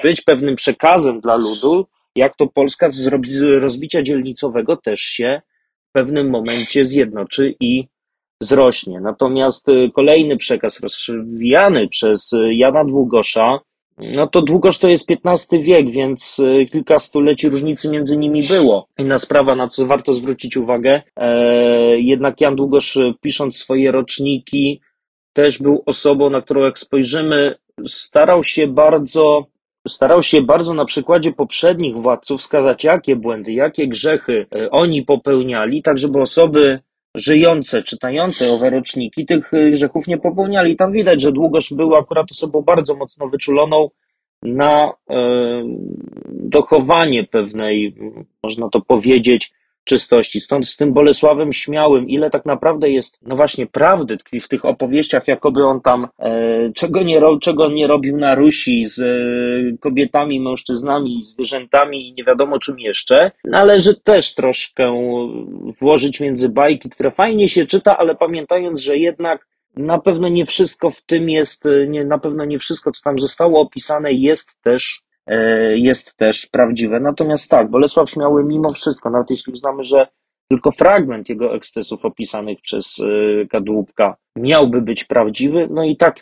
być 0.03 0.21
pewnym 0.21 0.55
przekazem 0.55 1.21
dla 1.21 1.35
ludu, 1.35 1.85
jak 2.15 2.37
to 2.37 2.47
Polska 2.47 2.91
z 2.91 3.07
rozbicia 3.61 4.01
dzielnicowego 4.01 4.77
też 4.77 4.99
się 4.99 5.41
w 5.89 5.91
pewnym 5.91 6.29
momencie 6.29 6.85
zjednoczy 6.85 7.55
i 7.59 7.87
zrośnie. 8.43 8.99
Natomiast 8.99 9.69
y, 9.69 9.91
kolejny 9.93 10.37
przekaz 10.37 10.79
rozwijany 10.79 11.87
przez 11.87 12.33
y, 12.33 12.53
Jana 12.53 12.85
Długosza, 12.85 13.59
no 13.97 14.27
to 14.27 14.41
Długosz 14.41 14.79
to 14.79 14.87
jest 14.87 15.11
XV 15.11 15.63
wiek, 15.63 15.91
więc 15.91 16.39
y, 16.39 16.67
kilka 16.71 16.99
stuleci 16.99 17.49
różnicy 17.49 17.89
między 17.89 18.17
nimi 18.17 18.47
było. 18.47 18.87
Inna 18.99 19.19
sprawa, 19.19 19.55
na 19.55 19.67
co 19.67 19.85
warto 19.85 20.13
zwrócić 20.13 20.57
uwagę, 20.57 21.01
e, 21.15 21.99
jednak 21.99 22.41
Jan 22.41 22.55
Długosz 22.55 22.97
pisząc 23.21 23.57
swoje 23.57 23.91
roczniki 23.91 24.81
też 25.33 25.59
był 25.59 25.83
osobą, 25.85 26.29
na 26.29 26.41
którą 26.41 26.61
jak 26.61 26.79
spojrzymy, 26.79 27.55
starał 27.85 28.43
się 28.43 28.67
bardzo 28.67 29.53
Starał 29.87 30.23
się 30.23 30.41
bardzo 30.41 30.73
na 30.73 30.85
przykładzie 30.85 31.31
poprzednich 31.31 31.95
władców 31.95 32.41
wskazać, 32.41 32.83
jakie 32.83 33.15
błędy, 33.15 33.53
jakie 33.53 33.87
grzechy 33.87 34.45
e, 34.55 34.69
oni 34.71 35.03
popełniali, 35.03 35.81
tak 35.81 35.97
żeby 35.97 36.21
osoby 36.21 36.79
żyjące, 37.15 37.83
czytające 37.83 38.51
owe 38.51 38.69
roczniki 38.69 39.25
tych 39.25 39.53
e, 39.53 39.71
grzechów 39.71 40.07
nie 40.07 40.17
popełniali. 40.17 40.75
Tam 40.75 40.91
widać, 40.91 41.21
że 41.21 41.31
Długosz 41.31 41.73
był 41.73 41.95
akurat 41.95 42.31
osobą 42.31 42.61
bardzo 42.61 42.95
mocno 42.95 43.27
wyczuloną 43.27 43.89
na 44.43 44.93
e, 45.09 45.15
dochowanie 46.29 47.23
pewnej, 47.23 47.95
można 48.43 48.69
to 48.69 48.81
powiedzieć, 48.81 49.53
czystości. 49.83 50.41
Stąd 50.41 50.67
z 50.67 50.77
tym 50.77 50.93
Bolesławem 50.93 51.53
Śmiałym, 51.53 52.09
ile 52.09 52.29
tak 52.29 52.45
naprawdę 52.45 52.89
jest, 52.89 53.19
no 53.21 53.35
właśnie, 53.35 53.67
prawdy 53.67 54.17
tkwi 54.17 54.39
w 54.39 54.47
tych 54.47 54.65
opowieściach, 54.65 55.27
jakoby 55.27 55.65
on 55.65 55.81
tam 55.81 56.07
e, 56.19 56.71
czego, 56.73 57.03
nie, 57.03 57.21
czego 57.41 57.69
nie 57.69 57.87
robił 57.87 58.17
na 58.17 58.35
Rusi 58.35 58.85
z 58.85 58.99
e, 58.99 59.77
kobietami, 59.77 60.39
mężczyznami, 60.39 61.23
zwierzętami 61.23 62.09
i 62.09 62.13
nie 62.13 62.23
wiadomo 62.23 62.59
czym 62.59 62.79
jeszcze, 62.79 63.31
należy 63.45 63.95
też 63.95 64.35
troszkę 64.35 64.93
włożyć 65.81 66.19
między 66.19 66.49
bajki, 66.49 66.89
które 66.89 67.11
fajnie 67.11 67.47
się 67.47 67.65
czyta, 67.65 67.97
ale 67.97 68.15
pamiętając, 68.15 68.79
że 68.79 68.97
jednak 68.97 69.47
na 69.75 69.99
pewno 69.99 70.27
nie 70.27 70.45
wszystko 70.45 70.91
w 70.91 71.01
tym 71.01 71.29
jest, 71.29 71.63
nie, 71.87 72.05
na 72.05 72.17
pewno 72.17 72.45
nie 72.45 72.59
wszystko, 72.59 72.91
co 72.91 73.03
tam 73.03 73.19
zostało 73.19 73.61
opisane, 73.61 74.13
jest 74.13 74.61
też 74.61 75.03
E, 75.12 75.12
jest 75.75 76.17
też 76.17 76.45
prawdziwe. 76.45 76.99
Natomiast 76.99 77.49
tak, 77.49 77.69
Bolesław 77.69 78.09
Śmiały 78.09 78.43
mimo 78.43 78.69
wszystko, 78.69 79.09
nawet 79.09 79.29
jeśli 79.29 79.53
uznamy, 79.53 79.83
że 79.83 80.07
tylko 80.49 80.71
fragment 80.71 81.29
jego 81.29 81.55
ekscesów 81.55 82.05
opisanych 82.05 82.61
przez 82.61 82.99
e, 82.99 83.47
Kadłubka 83.47 84.15
miałby 84.37 84.81
być 84.81 85.03
prawdziwy, 85.03 85.67
no 85.71 85.83
i 85.83 85.97
tak 85.97 86.19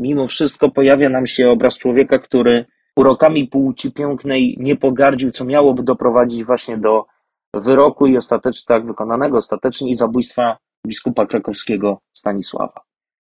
mimo 0.00 0.26
wszystko 0.26 0.70
pojawia 0.70 1.08
nam 1.08 1.26
się 1.26 1.50
obraz 1.50 1.78
człowieka, 1.78 2.18
który 2.18 2.64
urokami 2.96 3.48
płci 3.48 3.92
pięknej 3.92 4.56
nie 4.60 4.76
pogardził, 4.76 5.30
co 5.30 5.44
miałoby 5.44 5.82
doprowadzić 5.82 6.44
właśnie 6.44 6.78
do 6.78 7.04
wyroku 7.54 8.06
i 8.06 8.16
ostatecznie 8.16 8.64
tak 8.66 8.86
wykonanego 8.86 9.36
ostatecznie 9.36 9.90
i 9.90 9.94
zabójstwa 9.94 10.58
biskupa 10.86 11.26
krakowskiego 11.26 12.00
Stanisława. 12.12 12.80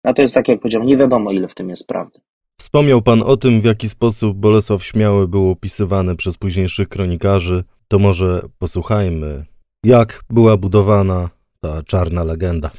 No 0.03 0.13
to 0.13 0.22
jest 0.22 0.34
tak, 0.34 0.48
jak 0.48 0.60
powiedziałem, 0.60 0.88
nie 0.88 0.98
wiadomo 0.98 1.32
ile 1.32 1.48
w 1.48 1.55
tym 1.55 1.70
jest 1.70 1.88
prawdy. 1.88 2.20
Wspomniał 2.57 3.01
pan 3.01 3.21
o 3.21 3.38
tym, 3.38 3.62
w 3.62 3.65
jaki 3.65 3.89
sposób 3.89 4.38
Bolesław 4.38 4.83
Śmiały 4.83 5.27
był 5.27 5.50
opisywany 5.50 6.15
przez 6.15 6.38
późniejszych 6.38 6.89
kronikarzy. 6.89 7.63
To 7.88 8.00
może 8.00 8.41
posłuchajmy, 8.59 9.45
jak 9.83 10.24
była 10.29 10.57
budowana 10.57 11.29
ta 11.62 11.83
czarna 11.83 12.24
legenda. 12.24 12.71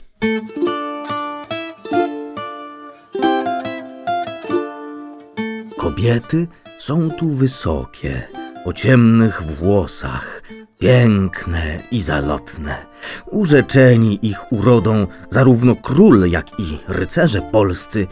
Kobiety 5.79 6.47
są 6.79 7.11
tu 7.11 7.31
wysokie, 7.31 8.29
o 8.65 8.73
ciemnych 8.73 9.43
włosach, 9.43 10.43
piękne 10.79 11.83
i 11.91 12.01
zalotne. 12.01 12.87
Urzeczeni 13.31 14.19
ich 14.23 14.53
urodą 14.53 15.07
zarówno 15.31 15.77
król, 15.77 16.31
jak 16.31 16.61
i 16.61 16.79
rycerze 16.89 17.43
polscy 17.53 18.07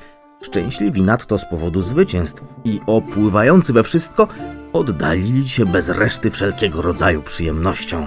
Szczęśliwi 0.44 1.02
nadto 1.02 1.38
z 1.38 1.44
powodu 1.50 1.82
zwycięstw 1.82 2.54
i 2.64 2.80
opływający 2.86 3.72
we 3.72 3.82
wszystko, 3.82 4.28
oddalili 4.72 5.48
się 5.48 5.66
bez 5.66 5.88
reszty 5.88 6.30
wszelkiego 6.30 6.82
rodzaju 6.82 7.22
przyjemnością, 7.22 8.06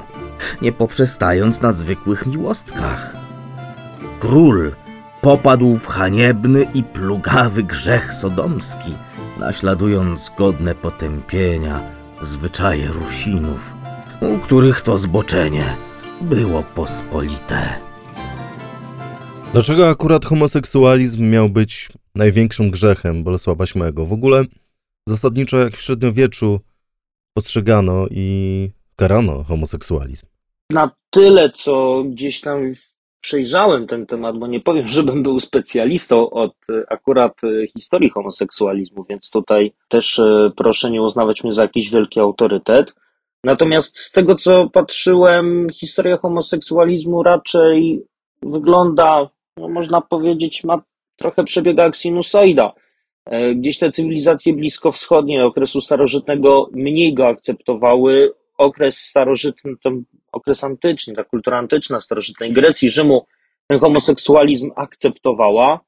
nie 0.61 0.71
poprzestając 0.71 1.61
na 1.61 1.71
zwykłych 1.71 2.25
miłostkach. 2.25 3.15
Król 4.19 4.71
popadł 5.21 5.77
w 5.77 5.87
haniebny 5.87 6.63
i 6.63 6.83
plugawy 6.83 7.63
grzech 7.63 8.13
sodomski, 8.13 8.95
naśladując 9.39 10.31
godne 10.37 10.75
potępienia 10.75 11.81
zwyczaje 12.21 12.87
Rusinów, 12.87 13.73
u 14.21 14.39
których 14.39 14.81
to 14.81 14.97
zboczenie 14.97 15.75
było 16.21 16.63
pospolite. 16.63 17.86
Dlaczego 19.53 19.89
akurat 19.89 20.25
homoseksualizm 20.25 21.29
miał 21.29 21.49
być 21.49 21.89
największym 22.15 22.71
grzechem 22.71 23.23
Bolesława 23.23 23.65
Śmego. 23.65 24.05
W 24.05 24.13
ogóle 24.13 24.43
zasadniczo 25.09 25.57
jak 25.57 25.73
w 25.73 25.81
średniowieczu 25.81 26.59
postrzegano 27.33 28.07
i 28.11 28.69
karano 28.95 29.43
homoseksualizm. 29.43 30.27
Na 30.71 30.91
tyle, 31.09 31.49
co 31.49 32.03
gdzieś 32.03 32.41
tam 32.41 32.73
przejrzałem 33.21 33.87
ten 33.87 34.05
temat, 34.05 34.37
bo 34.37 34.47
nie 34.47 34.59
powiem, 34.59 34.87
żebym 34.97 35.23
był 35.23 35.39
specjalistą 35.39 36.29
od 36.29 36.53
akurat 36.89 37.41
historii 37.73 38.09
homoseksualizmu, 38.09 39.03
więc 39.09 39.29
tutaj 39.29 39.73
też 39.87 40.19
e, 40.19 40.51
proszę 40.55 40.91
nie 40.91 41.01
uznawać 41.01 41.43
mnie 41.43 41.53
za 41.53 41.61
jakiś 41.61 41.91
wielki 41.91 42.19
autorytet. 42.19 42.93
Natomiast 43.43 43.97
z 43.97 44.11
tego, 44.11 44.35
co 44.35 44.69
patrzyłem, 44.69 45.67
historia 45.73 46.17
homoseksualizmu 46.17 47.23
raczej 47.23 48.05
wygląda, 48.41 49.29
no 49.57 49.69
można 49.69 50.01
powiedzieć, 50.01 50.63
ma 50.63 50.81
trochę 51.15 51.43
przebiega 51.43 51.83
jak 51.83 51.95
sinusoida. 51.95 52.73
E, 53.25 53.55
gdzieś 53.55 53.77
te 53.77 53.91
cywilizacje 53.91 54.53
bliskowschodnie 54.53 55.45
okresu 55.45 55.81
starożytnego 55.81 56.69
mniej 56.71 57.13
go 57.13 57.27
akceptowały. 57.27 58.33
Okres 58.57 58.97
starożytny, 58.97 59.71
ten 59.83 60.03
okres 60.31 60.63
antyczny, 60.63 61.13
ta 61.15 61.23
kultura 61.23 61.57
antyczna 61.57 61.99
starożytnej 61.99 62.53
Grecji, 62.53 62.89
Rzymu, 62.89 63.25
ten 63.67 63.79
homoseksualizm 63.79 64.71
akceptowała, 64.75 65.79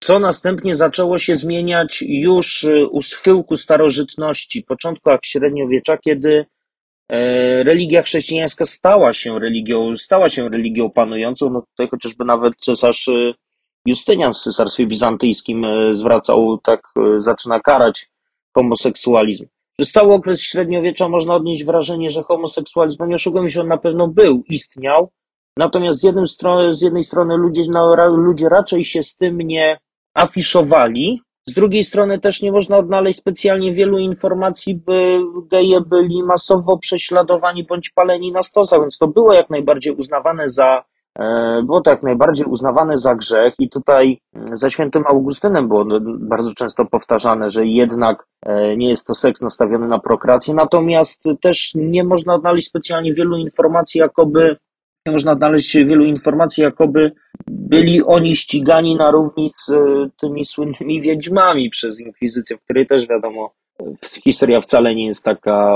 co 0.00 0.18
następnie 0.18 0.74
zaczęło 0.74 1.18
się 1.18 1.36
zmieniać 1.36 2.04
już 2.08 2.64
e, 2.64 2.86
u 2.86 3.02
schyłku 3.02 3.56
starożytności, 3.56 4.62
początku 4.62 5.10
średniowiecza, 5.22 5.98
kiedy 5.98 6.46
religia 7.64 8.02
chrześcijańska 8.02 8.64
stała 8.64 9.12
się 9.12 9.38
religią, 9.38 9.96
stała 9.96 10.28
się 10.28 10.48
religią 10.48 10.90
panującą, 10.90 11.50
no 11.50 11.62
tutaj 11.62 11.88
chociażby 11.88 12.24
nawet 12.24 12.56
cesarz 12.56 13.10
Justynian 13.88 14.34
w 14.34 14.36
Cesarstwie 14.36 14.86
Bizantyjskim 14.86 15.64
e, 15.64 15.94
zwracał, 15.94 16.58
tak 16.58 16.80
e, 16.96 17.20
zaczyna 17.20 17.60
karać 17.60 18.10
homoseksualizm. 18.54 19.46
Przez 19.78 19.92
cały 19.92 20.14
okres 20.14 20.42
średniowiecza 20.42 21.08
można 21.08 21.34
odnieść 21.34 21.64
wrażenie, 21.64 22.10
że 22.10 22.22
homoseksualizm, 22.22 23.06
nie 23.06 23.14
oszukujmy 23.14 23.50
się, 23.50 23.60
on 23.60 23.68
na 23.68 23.78
pewno 23.78 24.08
był, 24.08 24.42
istniał, 24.48 25.10
natomiast 25.56 26.00
z, 26.00 26.02
jednym 26.02 26.26
z 26.70 26.82
jednej 26.82 27.04
strony 27.04 27.36
ludzie, 27.36 27.62
no, 27.68 27.94
ludzie 28.16 28.48
raczej 28.48 28.84
się 28.84 29.02
z 29.02 29.16
tym 29.16 29.38
nie 29.38 29.78
afiszowali, 30.14 31.20
z 31.48 31.54
drugiej 31.54 31.84
strony 31.84 32.18
też 32.18 32.42
nie 32.42 32.52
można 32.52 32.76
odnaleźć 32.76 33.18
specjalnie 33.18 33.74
wielu 33.74 33.98
informacji, 33.98 34.74
by 34.74 35.20
geje 35.50 35.80
byli 35.80 36.22
masowo 36.22 36.78
prześladowani 36.78 37.64
bądź 37.64 37.90
paleni 37.90 38.32
na 38.32 38.42
stosach, 38.42 38.80
więc 38.80 38.98
to 38.98 39.06
było 39.06 39.32
jak 39.32 39.50
najbardziej 39.50 39.92
uznawane 39.94 40.48
za 40.48 40.84
E, 41.18 41.62
było 41.62 41.80
to 41.80 41.90
jak 41.90 42.02
najbardziej 42.02 42.46
uznawane 42.46 42.96
za 42.96 43.14
grzech 43.14 43.54
i 43.58 43.70
tutaj 43.70 44.20
mm, 44.34 44.56
ze 44.56 44.70
świętym 44.70 45.04
Augustynem 45.06 45.68
było 45.68 45.84
bardzo 46.18 46.54
często 46.54 46.84
powtarzane, 46.84 47.50
że 47.50 47.66
jednak 47.66 48.26
e, 48.42 48.76
nie 48.76 48.88
jest 48.88 49.06
to 49.06 49.14
seks 49.14 49.40
nastawiony 49.40 49.88
na 49.88 49.98
prokreację, 49.98 50.54
natomiast 50.54 51.24
też 51.40 51.72
nie 51.74 52.04
można 52.04 52.34
odnaleźć 52.34 52.68
specjalnie 52.68 53.14
wielu 53.14 53.36
informacji, 53.36 54.00
jakoby 54.00 54.56
można 55.06 55.34
znaleźć 55.34 55.76
wielu 55.76 56.04
informacji, 56.04 56.62
jakoby 56.62 57.12
byli 57.46 58.02
oni 58.02 58.36
ścigani 58.36 58.96
na 58.96 59.10
równi 59.10 59.50
z 59.56 59.70
e, 59.70 60.08
tymi 60.20 60.44
słynnymi 60.44 61.02
wiedźmami 61.02 61.70
przez 61.70 62.00
inkwizycję, 62.00 62.56
w 62.56 62.64
której 62.64 62.86
też 62.86 63.06
wiadomo, 63.06 63.54
historia 64.24 64.60
wcale 64.60 64.94
nie 64.94 65.06
jest 65.06 65.24
taka 65.24 65.74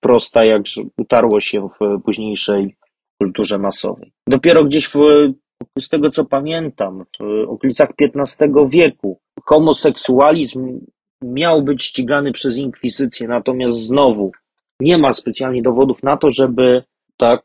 prosta, 0.00 0.44
jak 0.44 0.62
utarło 0.98 1.40
się 1.40 1.68
w 1.68 2.02
późniejszej 2.02 2.76
kulturze 3.22 3.58
masowej. 3.58 4.12
Dopiero 4.26 4.64
gdzieś 4.64 4.88
w, 4.88 4.98
z 5.80 5.88
tego 5.88 6.10
co 6.10 6.24
pamiętam, 6.24 7.04
w 7.20 7.48
okolicach 7.48 7.88
XV 8.00 8.68
wieku 8.68 9.20
homoseksualizm 9.44 10.80
miał 11.22 11.62
być 11.62 11.84
ścigany 11.84 12.32
przez 12.32 12.58
inkwizycję, 12.58 13.28
natomiast 13.28 13.74
znowu 13.74 14.32
nie 14.80 14.98
ma 14.98 15.12
specjalnie 15.12 15.62
dowodów 15.62 16.02
na 16.02 16.16
to, 16.16 16.30
żeby 16.30 16.82
tak 17.16 17.42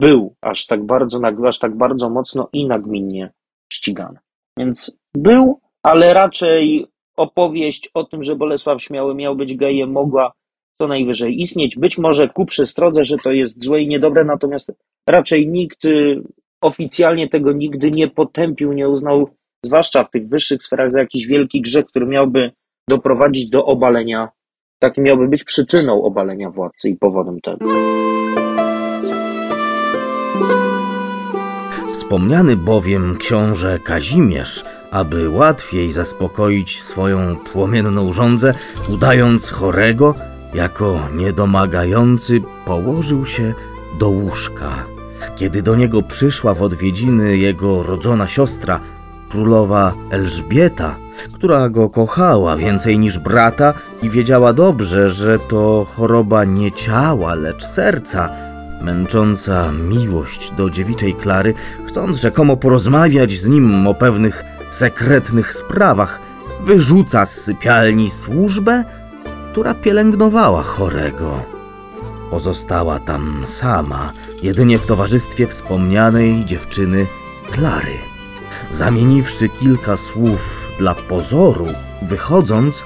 był 0.00 0.34
aż 0.40 0.66
tak 0.66 0.86
bardzo, 0.86 1.20
aż 1.48 1.58
tak 1.58 1.76
bardzo 1.76 2.10
mocno 2.10 2.48
i 2.52 2.66
nagminnie 2.66 3.32
ścigany. 3.72 4.18
Więc 4.58 4.98
był, 5.14 5.60
ale 5.82 6.14
raczej 6.14 6.86
opowieść 7.16 7.90
o 7.94 8.04
tym, 8.04 8.22
że 8.22 8.36
Bolesław 8.36 8.82
Śmiały 8.82 9.14
miał 9.14 9.36
być 9.36 9.56
gejem, 9.56 9.92
mogła 9.92 10.32
co 10.82 10.88
najwyżej 10.88 11.40
istnieć. 11.40 11.78
Być 11.78 11.98
może 11.98 12.28
ku 12.28 12.46
przestrodze, 12.46 13.04
że 13.04 13.16
to 13.24 13.32
jest 13.32 13.64
złe 13.64 13.80
i 13.80 13.88
niedobre, 13.88 14.24
natomiast 14.24 14.72
raczej 15.08 15.48
nikt 15.48 15.84
y, 15.84 16.22
oficjalnie 16.60 17.28
tego 17.28 17.52
nigdy 17.52 17.90
nie 17.90 18.08
potępił, 18.08 18.72
nie 18.72 18.88
uznał, 18.88 19.30
zwłaszcza 19.64 20.04
w 20.04 20.10
tych 20.10 20.28
wyższych 20.28 20.62
sferach, 20.62 20.92
za 20.92 21.00
jakiś 21.00 21.26
wielki 21.26 21.60
grzech, 21.60 21.86
który 21.86 22.06
miałby 22.06 22.52
doprowadzić 22.88 23.50
do 23.50 23.64
obalenia, 23.64 24.28
taki 24.78 25.00
miałby 25.00 25.28
być 25.28 25.44
przyczyną 25.44 26.02
obalenia 26.02 26.50
władcy 26.50 26.88
i 26.88 26.96
powodem 26.96 27.40
tego. 27.40 27.66
Wspomniany 31.96 32.56
bowiem 32.56 33.16
książę 33.18 33.78
Kazimierz, 33.78 34.64
aby 34.90 35.28
łatwiej 35.28 35.92
zaspokoić 35.92 36.82
swoją 36.82 37.36
płomienną 37.36 38.12
żądzę, 38.12 38.54
udając 38.88 39.50
chorego, 39.50 40.14
jako 40.54 41.00
niedomagający, 41.14 42.42
położył 42.66 43.26
się 43.26 43.54
do 43.98 44.08
łóżka. 44.08 44.84
Kiedy 45.36 45.62
do 45.62 45.76
niego 45.76 46.02
przyszła 46.02 46.54
w 46.54 46.62
odwiedziny 46.62 47.36
jego 47.36 47.82
rodzona 47.82 48.28
siostra, 48.28 48.80
królowa 49.28 49.94
Elżbieta, 50.10 50.96
która 51.34 51.68
go 51.68 51.90
kochała 51.90 52.56
więcej 52.56 52.98
niż 52.98 53.18
brata 53.18 53.74
i 54.02 54.10
wiedziała 54.10 54.52
dobrze, 54.52 55.08
że 55.08 55.38
to 55.38 55.86
choroba 55.96 56.44
nie 56.44 56.72
ciała, 56.72 57.34
lecz 57.34 57.64
serca, 57.64 58.45
męcząca 58.80 59.72
miłość 59.72 60.50
do 60.50 60.70
dziewiczej 60.70 61.14
Klary, 61.14 61.54
chcąc 61.86 62.18
rzekomo 62.18 62.56
porozmawiać 62.56 63.32
z 63.32 63.48
nim 63.48 63.86
o 63.86 63.94
pewnych 63.94 64.44
sekretnych 64.70 65.52
sprawach, 65.52 66.20
wyrzuca 66.64 67.26
z 67.26 67.40
sypialni 67.40 68.10
służbę, 68.10 68.84
która 69.52 69.74
pielęgnowała 69.74 70.62
chorego. 70.62 71.42
Pozostała 72.30 72.98
tam 72.98 73.42
sama, 73.46 74.12
jedynie 74.42 74.78
w 74.78 74.86
towarzystwie 74.86 75.46
wspomnianej 75.46 76.44
dziewczyny 76.44 77.06
Klary. 77.50 77.96
Zamieniwszy 78.70 79.48
kilka 79.48 79.96
słów 79.96 80.66
dla 80.78 80.94
pozoru, 80.94 81.66
wychodząc, 82.02 82.84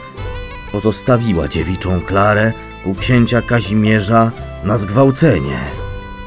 pozostawiła 0.73 1.49
dziewiczą 1.49 2.01
Klarę 2.01 2.53
u 2.85 2.95
księcia 2.95 3.43
Kazimierza 3.43 4.31
na 4.65 4.77
zgwałcenie, 4.77 5.59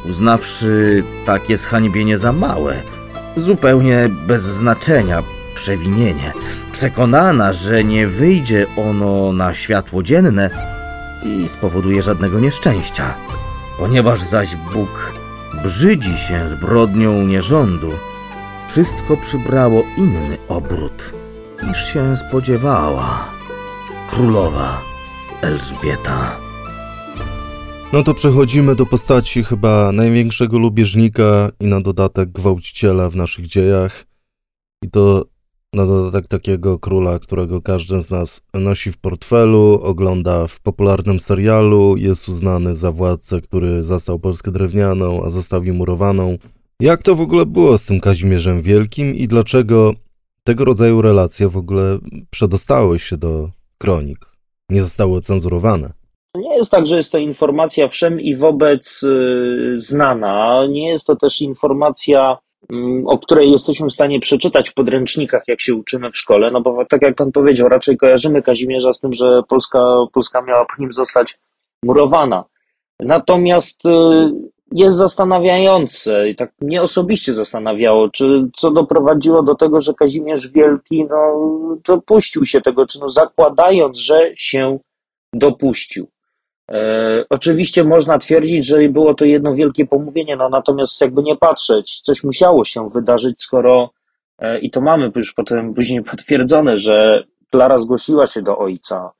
uznawszy 0.09 1.03
takie 1.25 1.57
zhańbienie 1.57 2.17
za 2.17 2.31
małe, 2.31 2.75
zupełnie 3.37 4.09
bez 4.27 4.41
znaczenia 4.41 5.23
przewinienie, 5.55 6.33
przekonana, 6.71 7.53
że 7.53 7.83
nie 7.83 8.07
wyjdzie 8.07 8.65
ono 8.77 9.33
na 9.33 9.53
światło 9.53 10.03
dzienne 10.03 10.49
i 11.25 11.49
spowoduje 11.49 12.01
żadnego 12.01 12.39
nieszczęścia, 12.39 13.13
ponieważ 13.77 14.21
zaś 14.21 14.55
Bóg 14.55 15.13
brzydzi 15.63 16.17
się 16.17 16.47
zbrodnią 16.47 17.21
nierządu, 17.21 17.91
wszystko 18.67 19.17
przybrało 19.17 19.83
inny 19.97 20.37
obrót 20.47 21.13
niż 21.67 21.93
się 21.93 22.17
spodziewała 22.17 23.25
królowa 24.09 24.81
Elżbieta. 25.41 26.42
No 27.93 28.03
to 28.03 28.13
przechodzimy 28.13 28.75
do 28.75 28.85
postaci 28.85 29.43
chyba 29.43 29.91
największego 29.91 30.59
lubieżnika 30.59 31.49
i 31.59 31.67
na 31.67 31.81
dodatek 31.81 32.31
gwałciciela 32.31 33.09
w 33.09 33.15
naszych 33.15 33.47
dziejach. 33.47 34.05
I 34.83 34.89
to 34.89 35.25
na 35.73 35.85
dodatek 35.85 36.27
takiego 36.27 36.79
króla, 36.79 37.19
którego 37.19 37.61
każdy 37.61 38.01
z 38.01 38.11
nas 38.11 38.41
nosi 38.53 38.91
w 38.91 38.97
portfelu, 38.97 39.79
ogląda 39.83 40.47
w 40.47 40.59
popularnym 40.59 41.19
serialu, 41.19 41.97
jest 41.97 42.29
uznany 42.29 42.75
za 42.75 42.91
władcę, 42.91 43.41
który 43.41 43.83
zastał 43.83 44.19
Polskę 44.19 44.51
drewnianą, 44.51 45.23
a 45.25 45.29
zostawił 45.29 45.73
murowaną. 45.73 46.37
Jak 46.79 47.03
to 47.03 47.15
w 47.15 47.21
ogóle 47.21 47.45
było 47.45 47.77
z 47.77 47.85
tym 47.85 47.99
Kazimierzem 47.99 48.61
Wielkim 48.61 49.15
i 49.15 49.27
dlaczego 49.27 49.93
tego 50.43 50.65
rodzaju 50.65 51.01
relacje 51.01 51.49
w 51.49 51.57
ogóle 51.57 51.99
przedostały 52.29 52.99
się 52.99 53.17
do 53.17 53.49
kronik, 53.77 54.25
nie 54.69 54.81
zostały 54.81 55.17
ocenzurowane? 55.17 56.02
Nie 56.37 56.57
jest 56.57 56.71
tak, 56.71 56.87
że 56.87 56.97
jest 56.97 57.11
to 57.11 57.17
informacja 57.17 57.87
wszem 57.87 58.21
i 58.21 58.35
wobec 58.35 59.03
y, 59.03 59.73
znana. 59.75 60.65
Nie 60.69 60.89
jest 60.89 61.07
to 61.07 61.15
też 61.15 61.41
informacja, 61.41 62.37
mm, 62.69 63.07
o 63.07 63.19
której 63.19 63.51
jesteśmy 63.51 63.87
w 63.87 63.93
stanie 63.93 64.19
przeczytać 64.19 64.69
w 64.69 64.73
podręcznikach, 64.73 65.43
jak 65.47 65.61
się 65.61 65.75
uczymy 65.75 66.11
w 66.11 66.17
szkole, 66.17 66.51
no 66.51 66.61
bo 66.61 66.85
tak 66.85 67.01
jak 67.01 67.15
pan 67.15 67.31
powiedział, 67.31 67.69
raczej 67.69 67.97
kojarzymy 67.97 68.41
Kazimierza 68.41 68.93
z 68.93 68.99
tym, 68.99 69.13
że 69.13 69.41
Polska, 69.47 69.79
Polska 70.13 70.41
miała 70.41 70.65
po 70.65 70.81
nim 70.81 70.93
zostać 70.93 71.39
murowana. 71.83 72.43
Natomiast 72.99 73.85
y, 73.85 73.89
jest 74.71 74.97
zastanawiające 74.97 76.29
i 76.29 76.35
tak 76.35 76.51
mnie 76.61 76.81
osobiście 76.81 77.33
zastanawiało, 77.33 78.09
czy 78.09 78.49
co 78.55 78.71
doprowadziło 78.71 79.43
do 79.43 79.55
tego, 79.55 79.81
że 79.81 79.93
Kazimierz 79.93 80.51
Wielki 80.51 81.05
no, 81.09 81.77
dopuścił 81.85 82.45
się 82.45 82.61
tego 82.61 82.85
czynu, 82.85 83.09
zakładając, 83.09 83.97
że 83.97 84.31
się 84.35 84.79
dopuścił. 85.33 86.07
E, 86.71 87.25
oczywiście 87.29 87.83
można 87.83 88.17
twierdzić, 88.17 88.65
że 88.65 88.89
było 88.89 89.13
to 89.13 89.25
jedno 89.25 89.55
wielkie 89.55 89.85
pomówienie, 89.85 90.35
no 90.35 90.49
natomiast 90.49 91.01
jakby 91.01 91.23
nie 91.23 91.37
patrzeć, 91.37 92.01
coś 92.01 92.23
musiało 92.23 92.65
się 92.65 92.85
wydarzyć, 92.93 93.41
skoro 93.41 93.89
e, 94.39 94.59
i 94.59 94.71
to 94.71 94.81
mamy 94.81 95.11
już 95.15 95.33
potem 95.33 95.73
później 95.73 96.03
potwierdzone, 96.11 96.77
że 96.77 97.23
Klara 97.51 97.77
zgłosiła 97.77 98.27
się 98.27 98.41
do 98.41 98.57
ojca. 98.57 99.11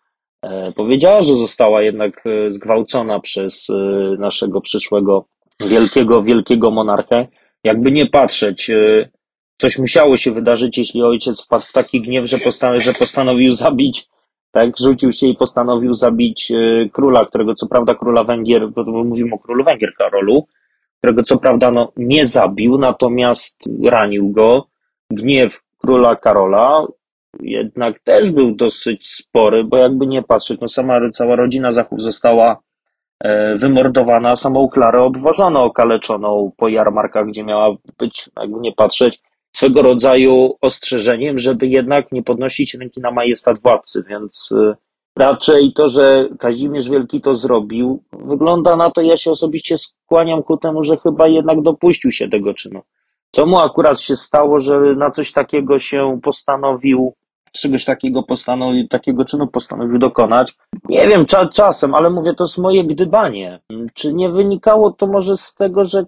E, 0.42 0.72
powiedziała, 0.72 1.22
że 1.22 1.36
została 1.36 1.82
jednak 1.82 2.24
zgwałcona 2.48 3.20
przez 3.20 3.68
naszego 4.20 4.62
przyszłego 4.62 5.26
wielkiego, 5.60 6.24
wielkiego 6.24 6.72
monarchę. 6.72 7.28
Jakby 7.64 7.92
nie 7.92 8.06
patrzeć, 8.06 8.72
coś 9.58 9.80
musiało 9.80 10.18
się 10.18 10.32
wydarzyć, 10.32 10.78
jeśli 10.78 11.04
ojciec 11.04 11.44
wpadł 11.46 11.66
w 11.66 11.72
taki 11.72 12.02
gniew, 12.02 12.30
że, 12.30 12.38
że 12.78 12.94
postanowił 12.94 13.54
zabić 13.54 14.08
tak, 14.54 14.78
rzucił 14.78 15.12
się 15.12 15.28
i 15.28 15.36
postanowił 15.36 15.94
zabić 15.94 16.52
e, 16.52 16.90
króla, 16.90 17.26
którego 17.26 17.54
co 17.54 17.68
prawda 17.68 17.96
króla 17.96 18.24
Węgier, 18.24 18.70
bo 18.70 19.04
mówimy 19.04 19.36
o 19.36 19.40
królu 19.40 19.64
Węgier 19.64 19.94
Karolu, 19.98 20.48
którego 20.98 21.24
co 21.24 21.38
prawda 21.38 21.72
no, 21.72 21.92
nie 21.98 22.26
zabił, 22.26 22.78
natomiast 22.78 23.70
ranił 23.84 24.32
go. 24.32 24.68
Gniew 25.10 25.62
króla 25.78 26.16
Karola 26.16 26.88
jednak 27.40 28.00
też 28.00 28.32
był 28.32 28.56
dosyć 28.56 29.10
spory, 29.10 29.64
bo 29.64 29.78
jakby 29.78 30.08
nie 30.08 30.24
patrzeć, 30.24 30.60
no 30.62 30.68
sama 30.68 31.00
cała 31.14 31.36
rodzina 31.36 31.72
Zachów 31.72 32.02
została 32.02 32.60
e, 33.20 33.56
wymordowana, 33.56 34.36
samą 34.36 34.68
Klarę 34.68 35.02
obważono, 35.02 35.64
okaleczoną 35.64 36.52
po 36.58 36.68
jarmarkach, 36.68 37.28
gdzie 37.28 37.44
miała 37.44 37.76
być, 37.98 38.30
jakby 38.40 38.60
nie 38.60 38.74
patrzeć, 38.74 39.22
swego 39.56 39.82
rodzaju 39.82 40.58
ostrzeżeniem, 40.62 41.40
żeby 41.40 41.68
jednak 41.68 42.12
nie 42.12 42.24
podnosić 42.24 42.74
ręki 42.74 43.02
na 43.02 43.12
majestat 43.12 43.62
władcy, 43.62 44.04
więc 44.10 44.52
y, 44.52 44.76
raczej 45.16 45.74
to, 45.74 45.90
że 45.90 46.30
Kazimierz 46.40 46.90
Wielki 46.90 47.22
to 47.22 47.36
zrobił, 47.36 48.04
wygląda 48.14 48.76
na 48.76 48.92
to, 48.92 49.02
ja 49.02 49.18
się 49.18 49.32
osobiście 49.32 49.78
skłaniam 49.78 50.44
ku 50.44 50.58
temu, 50.58 50.84
że 50.84 50.98
chyba 50.98 51.28
jednak 51.28 51.62
dopuścił 51.62 52.12
się 52.12 52.30
tego 52.30 52.54
czynu. 52.54 52.82
Co 53.32 53.46
mu 53.46 53.60
akurat 53.60 54.02
się 54.02 54.16
stało, 54.16 54.60
że 54.60 54.80
na 54.80 55.12
coś 55.12 55.32
takiego 55.32 55.80
się 55.80 56.20
postanowił, 56.24 57.14
czegoś 57.52 57.86
takiego 57.86 58.24
postanowił, 58.24 58.88
takiego 58.88 59.26
czynu 59.26 59.48
postanowił 59.48 60.00
dokonać. 60.00 60.54
Nie 60.90 61.08
wiem, 61.08 61.26
cza, 61.26 61.46
czasem, 61.46 61.96
ale 61.96 62.10
mówię, 62.10 62.34
to 62.34 62.44
jest 62.44 62.58
moje 62.58 62.84
gdybanie. 62.84 63.60
Czy 63.94 64.14
nie 64.14 64.30
wynikało 64.30 64.92
to 64.92 65.08
może 65.08 65.38
z 65.38 65.56
tego, 65.56 65.86
że 65.86 66.06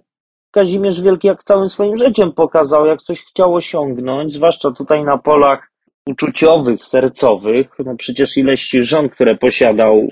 Kazimierz 0.55 1.01
Wielki 1.01 1.27
jak 1.27 1.43
całym 1.43 1.67
swoim 1.67 1.97
życiem 1.97 2.31
pokazał, 2.31 2.85
jak 2.85 3.01
coś 3.01 3.23
chciał 3.23 3.55
osiągnąć, 3.55 4.33
zwłaszcza 4.33 4.71
tutaj 4.71 5.03
na 5.03 5.17
polach 5.17 5.71
uczuciowych, 6.09 6.85
sercowych. 6.85 7.71
No 7.85 7.95
przecież 7.95 8.37
ileś 8.37 8.69
żon, 8.69 9.09
które 9.09 9.37
posiadał, 9.37 10.07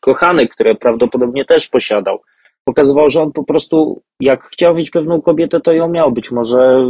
kochanek, 0.00 0.54
które 0.54 0.74
prawdopodobnie 0.74 1.44
też 1.44 1.68
posiadał. 1.68 2.18
pokazywało, 2.64 3.10
że 3.10 3.22
on 3.22 3.32
po 3.32 3.44
prostu, 3.44 4.02
jak 4.20 4.44
chciał 4.44 4.74
mieć 4.74 4.90
pewną 4.90 5.20
kobietę, 5.20 5.60
to 5.60 5.72
ją 5.72 5.88
miał. 5.88 6.12
Być 6.12 6.30
może 6.30 6.84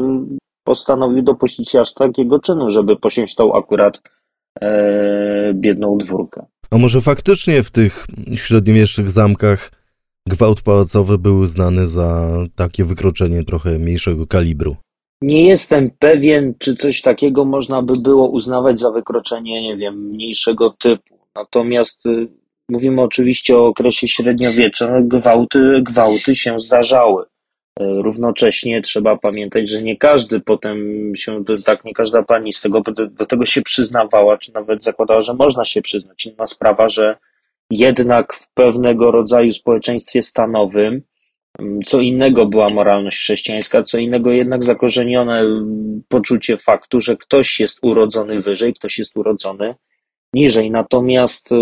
postanowił 0.65 1.23
dopuścić 1.23 1.71
się 1.71 1.81
aż 1.81 1.95
takiego 1.95 2.39
czynu, 2.39 2.71
żeby 2.71 2.97
posiąść 2.97 3.35
tą 3.35 3.55
akurat 3.55 4.01
e, 4.61 5.53
biedną 5.55 5.99
dwórkę. 5.99 6.47
A 6.71 6.79
może 6.79 7.01
faktycznie 7.01 7.63
w 7.63 7.71
tych 7.71 8.07
średniowiecznych 8.35 9.11
zamkach 9.11 9.78
gwałt 10.29 10.63
pałacowy 10.63 11.19
był 11.19 11.47
znany 11.47 11.89
za 11.89 12.31
takie 12.57 12.85
wykroczenie 12.85 13.45
trochę 13.45 13.79
mniejszego 13.79 14.27
kalibru? 14.27 14.77
Nie 15.23 15.49
jestem 15.49 15.91
pewien, 15.99 16.55
czy 16.59 16.77
coś 16.77 17.03
takiego 17.03 17.45
można 17.45 17.83
by 17.83 17.93
było 18.03 18.29
uznawać 18.29 18.81
za 18.81 18.91
wykroczenie, 18.91 19.63
nie 19.63 19.77
wiem, 19.77 20.09
mniejszego 20.09 20.71
typu. 20.71 21.19
Natomiast 21.35 22.07
y, 22.07 22.29
mówimy 22.69 23.03
oczywiście 23.03 23.57
o 23.57 23.67
okresie 23.67 24.09
średniowiecza, 24.09 25.01
gwałty, 25.01 25.83
gwałty 25.83 26.35
się 26.35 26.59
zdarzały. 26.59 27.25
Y, 27.25 27.27
równocześnie 27.79 28.83
trzeba 28.83 29.17
pamiętać, 29.17 29.69
że 29.69 29.83
nie 29.83 29.97
każdy 29.97 30.41
potem 30.41 30.79
się, 31.17 31.45
tak 31.65 31.85
nie 31.85 31.95
każda 31.95 32.23
pani 32.23 32.53
z 32.53 32.61
tego, 32.61 32.81
do 33.11 33.27
tego 33.27 33.47
się 33.47 33.63
przyznawała, 33.63 34.39
czy 34.39 34.55
nawet 34.55 34.83
zakładała, 34.83 35.21
że 35.21 35.35
można 35.35 35.65
się 35.65 35.83
przyznać. 35.83 36.27
Inna 36.27 36.47
sprawa, 36.47 36.89
że 36.89 37.17
jednak 37.71 38.35
w 38.35 38.53
pewnego 38.55 39.11
rodzaju 39.11 39.53
społeczeństwie 39.53 40.23
stanowym 40.23 41.03
mm, 41.59 41.83
co 41.83 42.01
innego 42.01 42.47
była 42.47 42.69
moralność 42.69 43.19
chrześcijańska, 43.19 43.83
co 43.83 43.99
innego 43.99 44.33
jednak 44.33 44.65
zakorzenione 44.65 45.41
mm, 45.41 46.03
poczucie 46.09 46.57
faktu, 46.57 47.01
że 47.01 47.17
ktoś 47.17 47.61
jest 47.61 47.79
urodzony 47.83 48.41
wyżej, 48.41 48.75
ktoś 48.75 48.99
jest 48.99 49.17
urodzony 49.17 49.75
niżej. 50.35 50.71
Natomiast 50.71 51.53
y, 51.53 51.57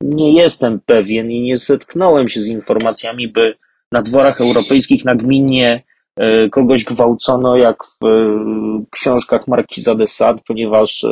nie 0.00 0.32
jestem 0.32 0.80
pewien 0.86 1.30
i 1.30 1.40
nie 1.40 1.56
zetknąłem 1.56 2.28
się 2.28 2.40
z 2.40 2.46
informacjami, 2.46 3.28
by 3.28 3.54
na 3.92 4.02
dworach 4.02 4.40
europejskich 4.40 5.04
nagminnie 5.04 5.82
y, 6.20 6.50
kogoś 6.50 6.84
gwałcono, 6.84 7.56
jak 7.56 7.76
w 7.84 8.06
y, 8.06 8.86
książkach 8.90 9.48
Markiza 9.48 9.94
de 9.94 10.06
Sade, 10.06 10.42
ponieważ 10.46 11.06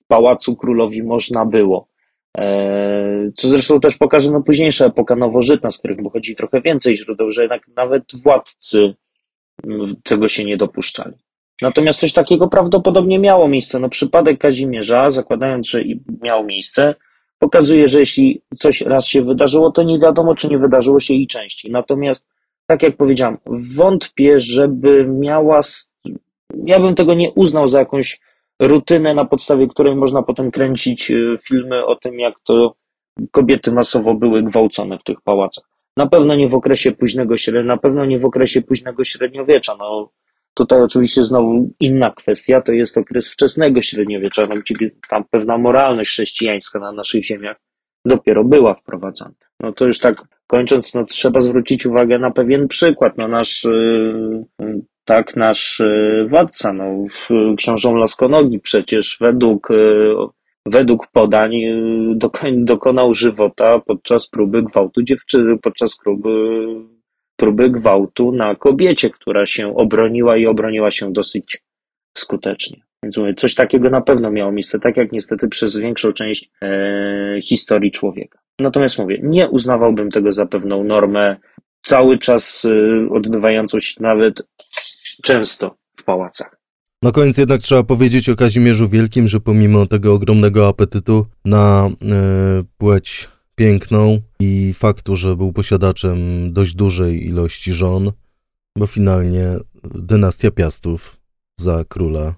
w 0.00 0.06
Pałacu 0.06 0.56
Królowi 0.56 1.02
można 1.02 1.44
było. 1.44 1.88
E, 2.36 3.30
co 3.36 3.48
zresztą 3.48 3.80
też 3.80 3.96
pokaże 3.96 4.30
no, 4.30 4.42
późniejsza 4.42 4.86
epoka 4.86 5.16
nowożytna, 5.16 5.70
z 5.70 5.78
których 5.78 5.98
pochodzi 6.02 6.36
trochę 6.36 6.60
więcej 6.60 6.96
źródeł, 6.96 7.32
że 7.32 7.42
jednak 7.42 7.62
nawet 7.76 8.04
władcy 8.24 8.94
tego 10.02 10.28
się 10.28 10.44
nie 10.44 10.56
dopuszczali. 10.56 11.14
Natomiast 11.62 12.00
coś 12.00 12.12
takiego 12.12 12.48
prawdopodobnie 12.48 13.18
miało 13.18 13.48
miejsce. 13.48 13.78
No, 13.78 13.88
przypadek 13.88 14.38
Kazimierza, 14.38 15.10
zakładając, 15.10 15.68
że 15.68 15.82
miał 16.22 16.44
miejsce, 16.44 16.94
pokazuje, 17.38 17.88
że 17.88 18.00
jeśli 18.00 18.42
coś 18.58 18.80
raz 18.80 19.06
się 19.06 19.22
wydarzyło, 19.22 19.70
to 19.70 19.82
nie 19.82 19.98
wiadomo, 19.98 20.34
czy 20.34 20.48
nie 20.48 20.58
wydarzyło 20.58 21.00
się 21.00 21.14
i 21.14 21.26
częściej. 21.26 21.72
Natomiast, 21.72 22.26
tak 22.66 22.82
jak 22.82 22.96
powiedziałem, 22.96 23.38
wątpię, 23.74 24.40
żeby 24.40 25.06
miała. 25.08 25.60
Ja 26.64 26.80
bym 26.80 26.94
tego 26.94 27.14
nie 27.14 27.30
uznał 27.30 27.68
za 27.68 27.78
jakąś 27.78 28.20
rutynę, 28.60 29.14
na 29.14 29.24
podstawie 29.24 29.68
której 29.68 29.96
można 29.96 30.22
potem 30.22 30.50
kręcić 30.50 31.10
y, 31.10 31.36
filmy 31.42 31.86
o 31.86 31.96
tym, 31.96 32.18
jak 32.18 32.40
to 32.40 32.74
kobiety 33.30 33.72
masowo 33.72 34.14
były 34.14 34.42
gwałcone 34.42 34.98
w 34.98 35.02
tych 35.02 35.20
pałacach. 35.20 35.64
Na 35.96 36.06
pewno 36.06 36.36
nie 36.36 36.48
w 36.48 36.54
okresie 36.54 36.92
późnego 36.92 37.34
na 37.64 37.76
pewno 37.76 38.04
nie 38.04 38.18
w 38.18 38.24
okresie 38.24 38.62
późnego 38.62 39.04
średniowiecza. 39.04 39.76
No, 39.78 40.10
tutaj 40.54 40.82
oczywiście 40.82 41.24
znowu 41.24 41.70
inna 41.80 42.10
kwestia, 42.10 42.60
to 42.60 42.72
jest 42.72 42.98
okres 42.98 43.30
wczesnego 43.30 43.82
średniowiecza, 43.82 44.46
no, 44.46 44.56
tam 45.08 45.24
pewna 45.30 45.58
moralność 45.58 46.10
chrześcijańska 46.10 46.78
na 46.78 46.92
naszych 46.92 47.24
ziemiach 47.24 47.56
dopiero 48.04 48.44
była 48.44 48.74
wprowadzana. 48.74 49.34
No 49.60 49.72
to 49.72 49.86
już 49.86 49.98
tak 49.98 50.22
kończąc, 50.46 50.94
no 50.94 51.04
trzeba 51.04 51.40
zwrócić 51.40 51.86
uwagę 51.86 52.18
na 52.18 52.30
pewien 52.30 52.68
przykład. 52.68 53.18
No 53.18 53.28
nasz 53.28 53.64
yy, 53.64 54.82
tak 55.08 55.36
nasz 55.36 55.80
e, 55.80 56.26
władca, 56.28 56.72
no, 56.72 57.04
książę 57.56 57.92
Laskonogi 57.92 58.60
przecież 58.60 59.16
według, 59.20 59.70
e, 59.70 59.74
według 60.66 61.06
podań 61.06 61.52
dokonał 62.56 63.14
żywota 63.14 63.78
podczas 63.86 64.28
próby 64.28 64.62
gwałtu 64.62 65.02
dziewczyny, 65.02 65.58
podczas 65.58 65.98
próby, 66.04 66.30
próby 67.36 67.70
gwałtu 67.70 68.32
na 68.32 68.54
kobiecie, 68.54 69.10
która 69.10 69.46
się 69.46 69.76
obroniła 69.76 70.36
i 70.36 70.46
obroniła 70.46 70.90
się 70.90 71.12
dosyć 71.12 71.62
skutecznie. 72.18 72.87
Więc 73.02 73.16
mówię, 73.16 73.34
coś 73.34 73.54
takiego 73.54 73.90
na 73.90 74.00
pewno 74.00 74.30
miało 74.30 74.52
miejsce, 74.52 74.80
tak 74.80 74.96
jak 74.96 75.12
niestety 75.12 75.48
przez 75.48 75.76
większą 75.76 76.12
część 76.12 76.50
e, 76.62 77.38
historii 77.42 77.90
człowieka. 77.90 78.38
Natomiast 78.58 78.98
mówię, 78.98 79.20
nie 79.22 79.48
uznawałbym 79.48 80.10
tego 80.10 80.32
za 80.32 80.46
pewną 80.46 80.84
normę, 80.84 81.36
cały 81.82 82.18
czas 82.18 82.64
e, 82.64 83.10
odbywającą 83.10 83.80
się 83.80 84.02
nawet 84.02 84.48
często 85.22 85.76
w 85.96 86.04
pałacach. 86.04 86.58
Na 87.02 87.12
koniec 87.12 87.38
jednak 87.38 87.60
trzeba 87.60 87.82
powiedzieć 87.82 88.28
o 88.28 88.36
Kazimierzu 88.36 88.88
Wielkim, 88.88 89.28
że 89.28 89.40
pomimo 89.40 89.86
tego 89.86 90.14
ogromnego 90.14 90.68
apetytu 90.68 91.26
na 91.44 91.90
y, 92.60 92.64
płeć 92.78 93.28
piękną 93.54 94.20
i 94.40 94.72
faktu, 94.72 95.16
że 95.16 95.36
był 95.36 95.52
posiadaczem 95.52 96.18
dość 96.52 96.74
dużej 96.74 97.26
ilości 97.26 97.72
żon, 97.72 98.12
bo 98.78 98.86
finalnie 98.86 99.46
dynastia 99.94 100.50
Piastów 100.50 101.16
za 101.60 101.84
króla 101.88 102.34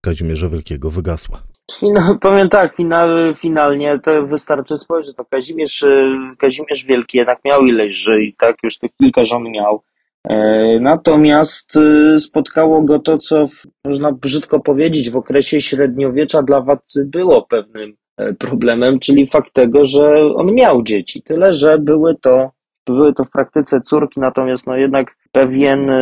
Kazimierza 0.00 0.48
Wielkiego 0.48 0.90
wygasła. 0.90 1.42
Final, 1.72 2.18
powiem 2.26 2.48
tak, 2.48 2.74
final, 2.74 3.34
finalnie 3.36 3.98
to 3.98 4.26
wystarczy 4.26 4.78
spojrzeć, 4.78 5.16
to 5.16 5.24
Kazimierz, 5.24 5.82
e, 5.82 6.12
Kazimierz 6.38 6.84
Wielki 6.84 7.18
jednak 7.18 7.44
miał 7.44 7.66
ileś 7.66 7.94
żyć, 7.94 8.36
tak, 8.38 8.56
już 8.62 8.78
tych 8.78 8.90
kilka 8.96 9.24
żon 9.24 9.50
miał, 9.50 9.82
E, 10.28 10.78
natomiast 10.80 11.76
e, 11.76 12.18
spotkało 12.18 12.82
go 12.82 12.98
to, 12.98 13.18
co 13.18 13.44
można 13.84 14.12
brzydko 14.12 14.60
powiedzieć, 14.60 15.10
w 15.10 15.16
okresie 15.16 15.60
średniowiecza 15.60 16.42
dla 16.42 16.60
władcy 16.60 17.04
było 17.04 17.42
pewnym 17.42 17.96
e, 18.16 18.32
problemem, 18.32 19.00
czyli 19.00 19.26
fakt 19.26 19.52
tego, 19.52 19.84
że 19.84 20.14
on 20.36 20.54
miał 20.54 20.82
dzieci. 20.82 21.22
Tyle, 21.22 21.54
że 21.54 21.78
były 21.78 22.14
to, 22.14 22.50
były 22.86 23.12
to 23.12 23.24
w 23.24 23.30
praktyce 23.30 23.80
córki, 23.80 24.20
natomiast 24.20 24.66
no 24.66 24.76
jednak 24.76 25.16
pewien, 25.32 25.92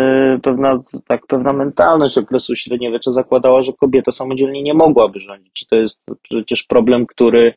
pewna, 0.43 0.83
tak, 1.07 1.27
pewna 1.27 1.53
mentalność 1.53 2.19
okresu 2.19 2.57
średniowiecza 2.57 3.13
zakładała, 3.13 3.63
że 3.63 3.73
kobieta 3.73 4.13
samodzielnie 4.13 4.63
nie 4.63 4.75
mogła 4.75 5.09
wyrządzić. 5.09 5.67
To 5.71 5.77
jest 5.77 6.03
przecież 6.23 6.63
problem, 6.63 7.07
który, 7.07 7.55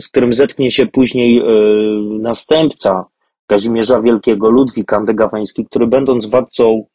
z 0.00 0.08
którym 0.08 0.32
zetknie 0.32 0.70
się 0.70 0.86
później 0.86 1.42
następca 2.20 3.04
Kazimierza 3.46 4.02
Wielkiego, 4.02 4.50
Ludwik 4.50 4.92
Andegaweński, 4.92 5.66
który 5.66 5.86
będąc 5.86 6.26
władcą 6.26 6.86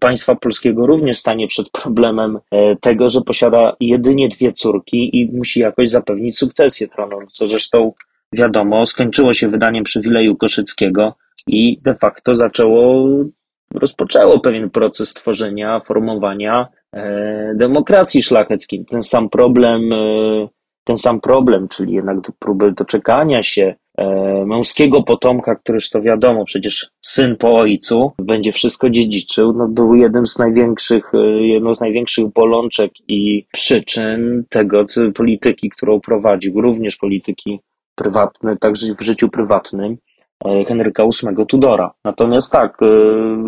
państwa 0.00 0.34
polskiego 0.34 0.86
również 0.86 1.18
stanie 1.18 1.48
przed 1.48 1.70
problemem 1.70 2.38
e, 2.50 2.76
tego, 2.76 3.10
że 3.10 3.20
posiada 3.20 3.76
jedynie 3.80 4.28
dwie 4.28 4.52
córki 4.52 5.20
i 5.20 5.30
musi 5.32 5.60
jakoś 5.60 5.90
zapewnić 5.90 6.38
sukcesję 6.38 6.88
tronu, 6.88 7.16
co 7.26 7.46
zresztą 7.46 7.92
wiadomo, 8.36 8.86
skończyło 8.86 9.32
się 9.32 9.48
wydaniem 9.48 9.84
przywileju 9.84 10.36
Koszyckiego 10.36 11.14
i 11.46 11.80
de 11.82 11.94
facto 11.94 12.36
zaczęło, 12.36 13.08
rozpoczęło 13.74 14.40
pewien 14.40 14.70
proces 14.70 15.12
tworzenia, 15.12 15.80
formowania 15.80 16.66
e, 16.92 17.54
demokracji 17.54 18.22
szlacheckiej. 18.22 18.84
Ten 18.84 19.02
sam 19.02 19.28
problem, 19.28 19.92
e, 19.92 20.48
ten 20.84 20.98
sam 20.98 21.20
problem, 21.20 21.68
czyli 21.68 21.92
jednak 21.92 22.16
próby 22.38 22.72
doczekania 22.72 23.42
się 23.42 23.74
E, 23.96 24.44
męskiego 24.46 25.02
potomka, 25.02 25.54
któryż 25.54 25.90
to 25.90 26.02
wiadomo, 26.02 26.44
przecież 26.44 26.90
syn 27.00 27.36
po 27.36 27.56
ojcu 27.58 28.12
będzie 28.18 28.52
wszystko 28.52 28.90
dziedziczył, 28.90 29.52
no 29.52 29.68
był 29.68 29.94
jednym 29.94 30.26
z 30.26 30.38
największych, 30.38 31.12
jedną 31.40 31.74
z 31.74 31.80
największych 31.80 32.32
bolączek 32.32 32.92
i 33.08 33.46
przyczyn 33.52 34.44
tego 34.48 34.84
polityki, 35.14 35.70
którą 35.70 36.00
prowadził, 36.00 36.60
również 36.60 36.96
polityki 36.96 37.60
prywatnej, 37.96 38.58
także 38.58 38.94
w 38.94 39.00
życiu 39.00 39.28
prywatnym 39.28 39.96
e, 40.44 40.64
Henryka 40.64 41.04
VIII 41.04 41.46
Tudora. 41.46 41.92
Natomiast 42.04 42.52
tak, 42.52 42.78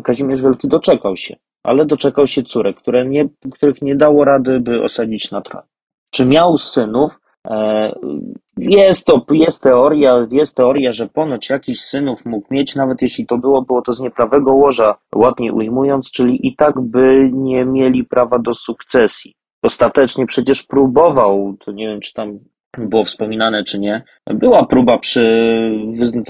Kazimierz 0.05 0.43
Wielki 0.43 0.69
doczekał 0.69 1.17
się, 1.17 1.37
ale 1.63 1.87
doczekał 1.87 2.27
się 2.27 2.43
córek, 2.43 2.77
które 2.77 3.07
nie, 3.07 3.29
których 3.53 3.83
nie 3.83 3.97
dało 3.97 4.25
rady, 4.25 4.59
by 4.63 4.83
osadzić 4.83 5.31
na 5.31 5.41
tronie. 5.41 5.67
Czy 6.11 6.27
miał 6.27 6.59
synów? 6.59 7.21
Jest 8.59 9.07
to, 9.07 9.25
jest 9.31 9.63
teoria, 9.63 10.27
jest 10.31 10.57
teoria, 10.57 10.93
że 10.93 11.09
ponoć 11.09 11.51
jakiś 11.51 11.81
synów 11.81 12.27
mógł 12.27 12.55
mieć, 12.55 12.77
nawet 12.77 13.03
jeśli 13.03 13.27
to 13.27 13.39
było, 13.39 13.63
było 13.63 13.83
to 13.83 13.93
z 13.93 14.01
nieprawego 14.01 14.53
łoża, 14.53 14.95
ładnie 15.15 15.53
ujmując, 15.53 16.11
czyli 16.11 16.47
i 16.47 16.57
tak 16.57 16.81
by 16.81 17.31
nie 17.33 17.65
mieli 17.65 18.05
prawa 18.05 18.39
do 18.39 18.55
sukcesji. 18.55 19.35
Ostatecznie 19.63 20.27
przecież 20.27 20.63
próbował, 20.63 21.57
to 21.65 21.73
nie 21.73 21.87
wiem, 21.87 22.01
czy 22.01 22.15
tam 22.15 22.39
było 22.77 23.05
wspominane, 23.05 23.65
czy 23.65 23.79
nie, 23.79 24.03
była 24.27 24.67
próba 24.67 24.99
przy, 24.99 25.71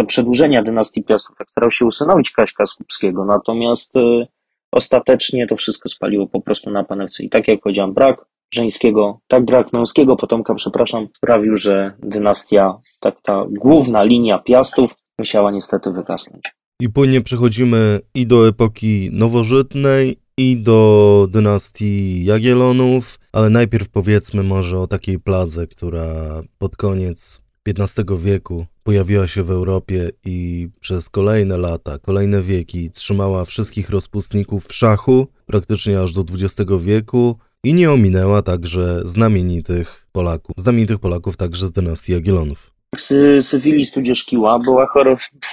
przedłużenia 0.07 0.63
dynastii 0.63 1.05
Piastów, 1.05 1.37
tak 1.37 1.51
starał 1.51 1.71
się 1.71 1.85
usynowić 1.85 2.31
Kaśka 2.31 2.67
Skupskiego, 2.67 3.25
natomiast 3.25 3.97
y, 3.97 4.27
ostatecznie 4.73 5.47
to 5.47 5.57
wszystko 5.57 5.89
spaliło 5.89 6.27
po 6.27 6.41
prostu 6.41 6.71
na 6.71 6.85
panewce. 6.85 7.25
I 7.25 7.29
tak 7.29 7.49
jak 7.49 7.61
powiedziałem, 7.61 7.95
brak 7.95 8.25
żeńskiego, 8.55 9.21
tak 9.27 9.45
brak 9.45 9.73
męskiego 9.73 10.17
potomka, 10.17 10.55
przepraszam, 10.55 11.09
sprawił, 11.17 11.57
że 11.57 11.93
dynastia, 11.99 12.79
tak 13.01 13.23
ta 13.23 13.45
główna 13.51 14.03
linia 14.03 14.39
Piastów 14.39 14.95
musiała 15.19 15.53
niestety 15.53 15.91
wygasnąć. 15.93 16.55
I 16.81 16.89
płynnie 16.89 17.21
przechodzimy 17.21 18.01
i 18.15 18.27
do 18.27 18.49
epoki 18.49 19.09
nowożytnej, 19.13 20.17
i 20.39 20.57
do 20.57 21.29
dynastii 21.31 22.25
Jagiellonów, 22.25 23.19
ale 23.33 23.51
najpierw 23.51 23.89
powiedzmy 23.89 24.43
może 24.43 24.79
o 24.79 24.87
takiej 24.87 25.21
pladze, 25.21 25.67
która 25.67 26.43
pod 26.59 26.77
koniec 26.77 27.41
XV 27.69 28.05
wieku 28.19 28.67
pojawiła 28.83 29.27
się 29.27 29.43
w 29.43 29.51
Europie 29.51 30.11
i 30.25 30.69
przez 30.81 31.09
kolejne 31.11 31.59
lata, 31.59 31.99
kolejne 31.99 32.43
wieki 32.43 32.91
trzymała 32.91 33.45
wszystkich 33.45 33.91
rozpustników 33.91 34.67
w 34.67 34.75
szachu, 34.75 35.27
praktycznie 35.47 36.01
aż 36.01 36.13
do 36.13 36.25
XX 36.33 36.71
wieku 36.81 37.39
i 37.65 37.75
nie 37.75 37.93
ominęła 37.93 38.43
także 38.43 39.01
znamienitych 39.05 40.07
Polaków, 40.13 40.57
znamienitych 40.59 40.99
Polaków 40.99 41.37
także 41.37 41.67
z 41.67 41.73
dynastii 41.73 42.13
Jagiellonów. 42.13 42.78
Sy 42.97 43.43
syfilis 43.43 43.91
tudzież 43.91 44.25
kiła 44.25 44.59
była 44.59 44.87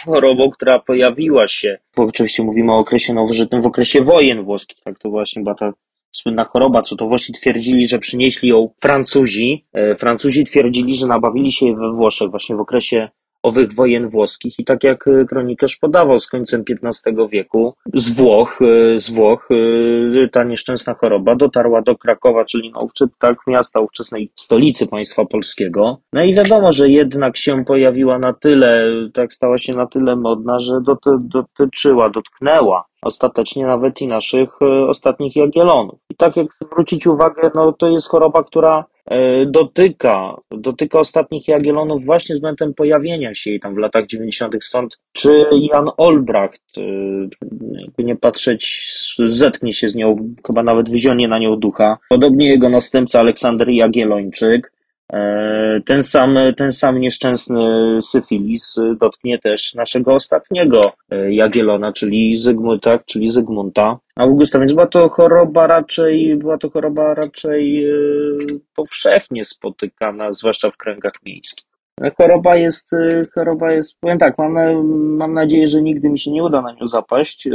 chorobą, 0.06 0.50
która 0.50 0.80
pojawiła 0.80 1.48
się, 1.48 1.78
bo 1.98 2.04
oczywiście 2.04 2.44
mówimy 2.44 2.72
o 2.74 2.78
okresie 2.78 3.14
nowożytnym, 3.14 3.62
w 3.62 3.66
okresie 3.66 4.02
wojen 4.02 4.44
włoskich, 4.44 4.78
tak 4.84 5.00
to 5.00 5.10
właśnie 5.10 5.44
była 5.44 5.56
ta 5.56 5.74
słynna 6.12 6.44
choroba, 6.44 6.82
co 6.82 6.96
to 6.96 7.08
Włosi 7.08 7.34
twierdzili, 7.34 7.88
że 7.88 8.00
przynieśli 8.00 8.50
ją 8.50 8.70
Francuzi. 8.82 9.66
E, 9.74 9.96
Francuzi 9.96 10.44
twierdzili, 10.44 10.98
że 10.98 11.08
nabawili 11.08 11.52
się 11.52 11.66
jej 11.66 11.76
we 11.76 11.94
Włoszech 11.94 12.32
właśnie 12.32 12.56
w 12.56 12.60
okresie 12.60 13.10
owych 13.46 13.74
wojen 13.74 14.10
włoskich 14.10 14.60
i 14.60 14.66
tak 14.66 14.84
jak 14.84 15.08
e, 15.08 15.26
kronikarz 15.26 15.76
podawał 15.76 16.20
z 16.20 16.28
końcem 16.28 16.64
XV 16.84 17.30
wieku 17.32 17.74
z 17.94 18.12
Włoch, 18.12 18.60
e, 18.62 19.00
z 19.00 19.10
Włoch 19.10 19.50
e, 19.52 20.28
ta 20.30 20.44
nieszczęsna 20.44 20.94
choroba 20.94 21.36
dotarła 21.36 21.82
do 21.82 21.96
Krakowa, 21.96 22.46
czyli 22.46 22.72
no, 22.72 23.08
tak 23.20 23.38
miasta 23.48 23.80
ówczesnej 23.80 24.32
stolicy 24.36 24.88
państwa 24.88 25.26
polskiego. 25.26 25.98
No 26.14 26.24
i 26.24 26.34
wiadomo, 26.34 26.74
że 26.74 26.90
jednak 26.90 27.38
się 27.38 27.66
pojawiła 27.66 28.20
na 28.20 28.34
tyle, 28.34 28.92
tak 29.14 29.34
stała 29.34 29.58
się 29.58 29.74
na 29.74 29.88
tyle 29.88 30.16
modna, 30.16 30.60
że 30.60 30.74
dotyczyła, 31.30 32.10
dotknęła 32.10 32.86
ostatecznie 33.06 33.66
nawet 33.66 34.02
i 34.02 34.08
naszych 34.08 34.62
ostatnich 34.88 35.36
Jagiellonów. 35.36 36.00
I 36.10 36.16
tak 36.16 36.38
jak 36.38 36.48
zwrócić 36.62 37.08
uwagę, 37.08 37.52
no 37.56 37.74
to 37.74 37.90
jest 37.90 38.10
choroba, 38.10 38.44
która 38.44 38.86
E, 39.06 39.46
dotyka, 39.46 40.42
dotyka 40.52 41.00
ostatnich 41.00 41.48
Jagiellonów 41.48 42.06
właśnie 42.06 42.36
z 42.36 42.42
momentem 42.42 42.74
pojawienia 42.74 43.36
się 43.36 43.50
jej 43.50 43.60
tam 43.60 43.76
w 43.76 43.78
latach 43.78 44.06
90. 44.06 44.56
Stąd 44.62 45.00
czy 45.14 45.46
Jan 45.52 45.90
Olbracht, 45.98 46.78
e, 46.78 46.82
jakby 47.82 48.04
nie 48.04 48.16
patrzeć, 48.16 48.86
zetknie 49.30 49.74
się 49.74 49.90
z 49.90 49.96
nią, 49.96 50.34
chyba 50.48 50.64
nawet 50.64 50.90
wyzionie 50.90 51.28
na 51.28 51.40
nią 51.40 51.56
ducha. 51.56 51.98
Podobnie 52.10 52.50
jego 52.50 52.70
następca 52.70 53.20
Aleksander 53.20 53.70
Jagiellończyk, 53.70 54.72
E, 54.72 54.75
ten 55.86 56.04
sam, 56.04 56.38
ten 56.58 56.72
sam 56.72 57.00
nieszczęsny 57.00 57.60
syfilis 58.02 58.76
dotknie 59.00 59.40
też 59.40 59.76
naszego 59.76 60.14
ostatniego 60.14 60.94
e, 61.12 61.34
Jagielona, 61.34 61.94
czyli 61.94 62.38
Zygmunta, 62.38 63.00
czyli 63.00 63.28
Zygmunta 63.28 64.00
Augusta, 64.16 64.60
więc 64.60 64.74
była 64.74 64.88
to 64.88 65.10
choroba 65.10 65.68
raczej, 65.68 66.36
była 66.36 66.58
to 66.58 66.70
choroba 66.70 67.14
raczej 67.14 67.86
e, 67.86 67.96
powszechnie 68.76 69.44
spotykana, 69.44 70.34
zwłaszcza 70.34 70.72
w 70.72 70.78
kręgach 70.78 71.14
miejskich. 71.26 71.66
Choroba 72.18 72.56
jest, 72.56 72.92
choroba 73.34 73.72
jest, 73.72 74.00
powiem 74.00 74.18
tak, 74.18 74.38
mam, 74.38 74.54
mam 75.18 75.34
nadzieję, 75.34 75.68
że 75.68 75.82
nigdy 75.82 76.10
mi 76.10 76.20
się 76.20 76.32
nie 76.32 76.44
uda 76.44 76.62
na 76.62 76.72
nią 76.72 76.88
zapaść, 76.88 77.48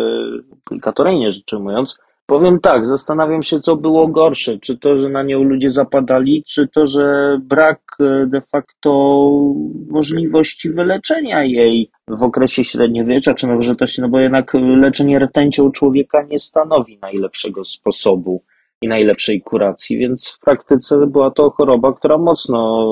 obligatoryjnie 0.66 1.32
rzecz 1.32 1.52
ujmując, 1.52 1.98
Powiem 2.30 2.60
tak, 2.60 2.86
zastanawiam 2.86 3.42
się, 3.42 3.60
co 3.60 3.76
było 3.76 4.08
gorsze. 4.08 4.58
Czy 4.58 4.78
to, 4.78 4.96
że 4.96 5.08
na 5.08 5.22
nią 5.22 5.42
ludzie 5.42 5.70
zapadali, 5.70 6.44
czy 6.46 6.68
to, 6.68 6.86
że 6.86 7.38
brak 7.42 7.80
e, 8.00 8.26
de 8.26 8.40
facto 8.40 8.90
możliwości 9.88 10.70
wyleczenia 10.70 11.44
jej 11.44 11.90
w 12.08 12.22
okresie 12.22 12.64
średniowiecza 12.64 13.34
czy 13.34 13.46
nowożytności, 13.46 14.00
no 14.00 14.08
bo 14.08 14.20
jednak 14.20 14.54
leczenie 14.54 15.18
rtęcią 15.18 15.70
człowieka 15.70 16.22
nie 16.22 16.38
stanowi 16.38 16.98
najlepszego 17.02 17.64
sposobu 17.64 18.42
i 18.82 18.88
najlepszej 18.88 19.42
kuracji, 19.42 19.98
więc 19.98 20.28
w 20.28 20.38
praktyce 20.38 21.06
była 21.06 21.30
to 21.30 21.50
choroba, 21.50 21.92
która 21.92 22.18
mocno 22.18 22.86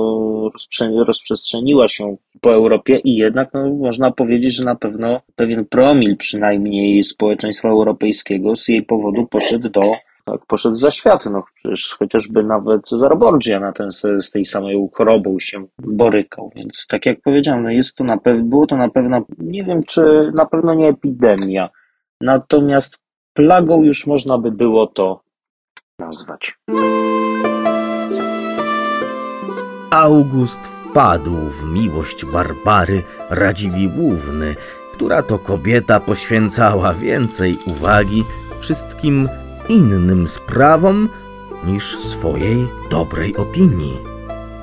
rozprzestrzeniła 1.06 1.88
się 1.88 2.16
po 2.40 2.52
Europie 2.54 2.98
i 3.04 3.16
jednak 3.16 3.50
no, 3.54 3.68
można 3.68 4.10
powiedzieć, 4.10 4.56
że 4.56 4.64
na 4.64 4.74
pewno 4.74 5.20
pewien 5.36 5.64
promil 5.66 6.16
przynajmniej 6.16 7.04
społeczeństwa 7.04 7.68
europejskiego 7.68 8.56
z 8.56 8.68
jej 8.68 8.82
powodu 8.82 9.26
poszedł 9.26 9.68
do 9.68 9.82
tak, 10.24 10.46
poszedł 10.46 10.76
za 10.76 10.90
świat, 10.90 11.26
no 11.26 11.42
przecież 11.54 11.96
chociażby 11.98 12.44
nawet 12.44 12.88
Cezar 12.88 13.18
Borgia 13.18 13.60
na 13.60 13.72
ten, 13.72 13.90
z 14.18 14.30
tej 14.30 14.44
samej 14.44 14.88
chorobą 14.92 15.38
się 15.38 15.66
borykał, 15.78 16.50
więc 16.56 16.86
tak 16.86 17.06
jak 17.06 17.20
powiedziałem, 17.20 17.62
no 17.62 17.70
jest 17.70 17.96
to 17.96 18.04
na 18.04 18.18
pewno, 18.18 18.44
było 18.44 18.66
to 18.66 18.76
na 18.76 18.88
pewno, 18.88 19.24
nie 19.38 19.64
wiem 19.64 19.82
czy 19.84 20.32
na 20.34 20.46
pewno 20.46 20.74
nie 20.74 20.88
epidemia, 20.88 21.68
natomiast 22.20 22.98
plagą 23.34 23.82
już 23.84 24.06
można 24.06 24.38
by 24.38 24.50
było 24.50 24.86
to 24.86 25.20
nazwać. 25.98 26.58
August 29.90 30.60
wpadł 30.66 31.36
w 31.36 31.64
miłość 31.64 32.24
Barbary 32.24 33.02
Radziwiłłówny, 33.30 34.56
która 34.92 35.22
to 35.22 35.38
kobieta 35.38 36.00
poświęcała 36.00 36.94
więcej 36.94 37.58
uwagi 37.66 38.24
wszystkim 38.60 39.28
innym 39.68 40.28
sprawom 40.28 41.08
niż 41.64 41.98
swojej 41.98 42.68
dobrej 42.90 43.36
opinii. 43.36 43.98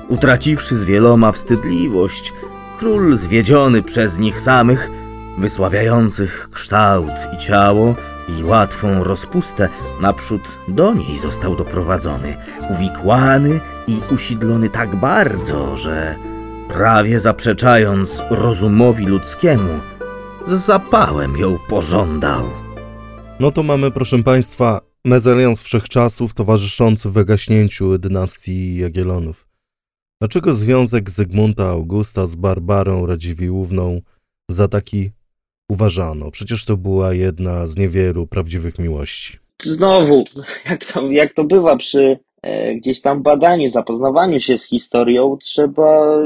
Utraciwszy 0.08 0.76
z 0.76 0.84
wieloma 0.84 1.32
wstydliwość, 1.32 2.32
król 2.78 3.16
zwiedziony 3.16 3.82
przez 3.82 4.18
nich 4.18 4.40
samych, 4.40 4.90
wysławiających 5.38 6.48
kształt 6.52 7.12
i 7.34 7.38
ciało, 7.38 7.94
i 8.28 8.44
łatwą 8.44 9.04
rozpustę 9.04 9.68
naprzód 10.00 10.58
do 10.68 10.94
niej 10.94 11.18
został 11.18 11.56
doprowadzony, 11.56 12.36
uwikłany 12.70 13.60
i 13.86 14.00
usidlony 14.14 14.70
tak 14.70 14.96
bardzo, 14.96 15.76
że 15.76 16.16
prawie 16.68 17.20
zaprzeczając 17.20 18.22
rozumowi 18.30 19.06
ludzkiemu, 19.06 19.80
z 20.46 20.60
zapałem 20.60 21.36
ją 21.36 21.58
pożądał. 21.68 22.44
No 23.40 23.50
to 23.50 23.62
mamy, 23.62 23.90
proszę 23.90 24.22
Państwa, 24.22 24.80
mezalians 25.04 25.62
wszechczasów 25.62 26.34
towarzyszący 26.34 27.10
wygaśnięciu 27.10 27.98
dynastii 27.98 28.76
Jagiellonów. 28.76 29.46
Dlaczego 30.20 30.54
związek 30.54 31.10
Zygmunta 31.10 31.68
Augusta 31.68 32.26
z 32.26 32.36
Barbarą 32.36 33.06
Radziwiłłówną 33.06 34.00
za 34.50 34.68
taki 34.68 35.10
uważano. 35.68 36.30
Przecież 36.30 36.64
to 36.64 36.76
była 36.76 37.12
jedna 37.12 37.66
z 37.66 37.76
niewielu 37.76 38.26
prawdziwych 38.26 38.78
miłości. 38.78 39.38
Znowu, 39.62 40.24
jak 40.70 40.84
to, 40.84 41.10
jak 41.10 41.34
to 41.34 41.44
bywa 41.44 41.76
przy 41.76 42.18
e, 42.42 42.74
gdzieś 42.74 43.00
tam 43.00 43.22
badaniu, 43.22 43.68
zapoznawaniu 43.68 44.40
się 44.40 44.58
z 44.58 44.68
historią, 44.68 45.36
trzeba, 45.40 46.18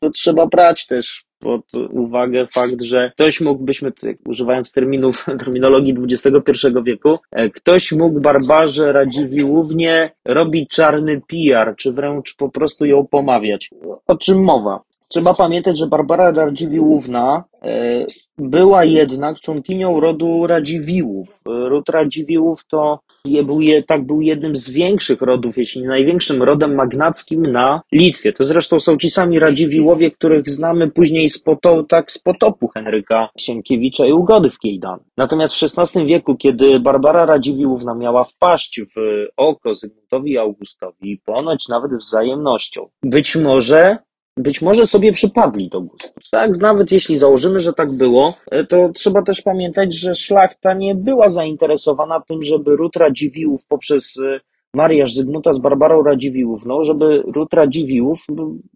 to 0.00 0.10
trzeba 0.10 0.46
brać 0.46 0.86
też 0.86 1.28
pod 1.38 1.74
uwagę 1.90 2.46
fakt, 2.46 2.82
że 2.82 3.10
ktoś 3.14 3.40
mógłbyśmy, 3.40 3.92
używając 4.26 4.72
terminów, 4.72 5.26
terminologii 5.44 5.94
XXI 6.02 6.66
wieku, 6.84 7.18
e, 7.32 7.50
ktoś 7.50 7.92
mógł 7.92 8.20
barbarze 8.20 8.92
Radziwiłłównie 8.92 10.10
robić 10.24 10.70
czarny 10.70 11.20
PR, 11.28 11.74
czy 11.76 11.92
wręcz 11.92 12.34
po 12.36 12.48
prostu 12.48 12.84
ją 12.84 13.06
pomawiać. 13.06 13.70
O 14.06 14.16
czym 14.16 14.44
mowa? 14.44 14.87
Trzeba 15.08 15.34
pamiętać, 15.34 15.78
że 15.78 15.86
Barbara 15.86 16.30
Radziwiłłówna 16.30 17.44
e, 17.62 18.06
była 18.38 18.84
jednak 18.84 19.40
członkinią 19.40 20.00
rodu 20.00 20.46
Radziwiłłów. 20.46 21.40
Ród 21.44 21.88
Radziwiłłów 21.88 22.66
to 22.66 23.00
był, 23.24 23.60
tak 23.86 24.06
był 24.06 24.20
jednym 24.20 24.56
z 24.56 24.70
większych 24.70 25.22
rodów, 25.22 25.58
jeśli 25.58 25.82
nie 25.82 25.88
największym 25.88 26.42
rodem 26.42 26.74
magnackim 26.74 27.42
na 27.42 27.82
Litwie. 27.92 28.32
To 28.32 28.44
zresztą 28.44 28.80
są 28.80 28.96
ci 28.96 29.10
sami 29.10 29.38
Radziwiłłowie, 29.38 30.10
których 30.10 30.50
znamy 30.50 30.90
później 30.90 31.30
z, 31.30 31.42
potopu, 31.42 31.82
tak, 31.82 32.12
z 32.12 32.18
potopu 32.18 32.68
Henryka 32.68 33.28
Sienkiewicza 33.38 34.06
i 34.06 34.12
Ugody 34.12 34.50
w 34.50 34.58
Kejdan. 34.58 35.00
Natomiast 35.16 35.54
w 35.54 35.78
XVI 35.78 36.06
wieku, 36.06 36.36
kiedy 36.36 36.80
Barbara 36.80 37.26
Radziwiłłówna 37.26 37.94
miała 37.94 38.24
wpaść 38.24 38.80
w 38.80 39.26
oko 39.36 39.74
Zygmuntowi 39.74 40.32
i 40.32 40.38
Augustowi, 40.38 41.20
ponoć 41.24 41.68
nawet 41.68 41.96
wzajemnością, 41.96 42.88
być 43.02 43.36
może 43.36 43.98
być 44.38 44.62
może 44.62 44.86
sobie 44.86 45.12
przypadli 45.12 45.68
do 45.68 45.80
gustu. 45.80 46.20
Tak, 46.30 46.58
nawet 46.58 46.92
jeśli 46.92 47.18
założymy, 47.18 47.60
że 47.60 47.72
tak 47.72 47.92
było, 47.92 48.34
e, 48.50 48.64
to 48.64 48.88
trzeba 48.94 49.22
też 49.22 49.42
pamiętać, 49.42 49.94
że 49.94 50.14
szlachta 50.14 50.74
nie 50.74 50.94
była 50.94 51.28
zainteresowana 51.28 52.20
tym, 52.20 52.42
żeby 52.42 52.76
ród 52.76 52.96
Radziwiłłów 52.96 53.66
poprzez 53.66 54.18
e, 54.18 54.40
mariaż 54.74 55.14
Zygmunta 55.14 55.52
z 55.52 55.58
Barbarą 55.58 56.02
Radziwiłłówną, 56.02 56.84
żeby 56.84 57.22
ród 57.34 57.54
Radziwiłłów 57.54 58.24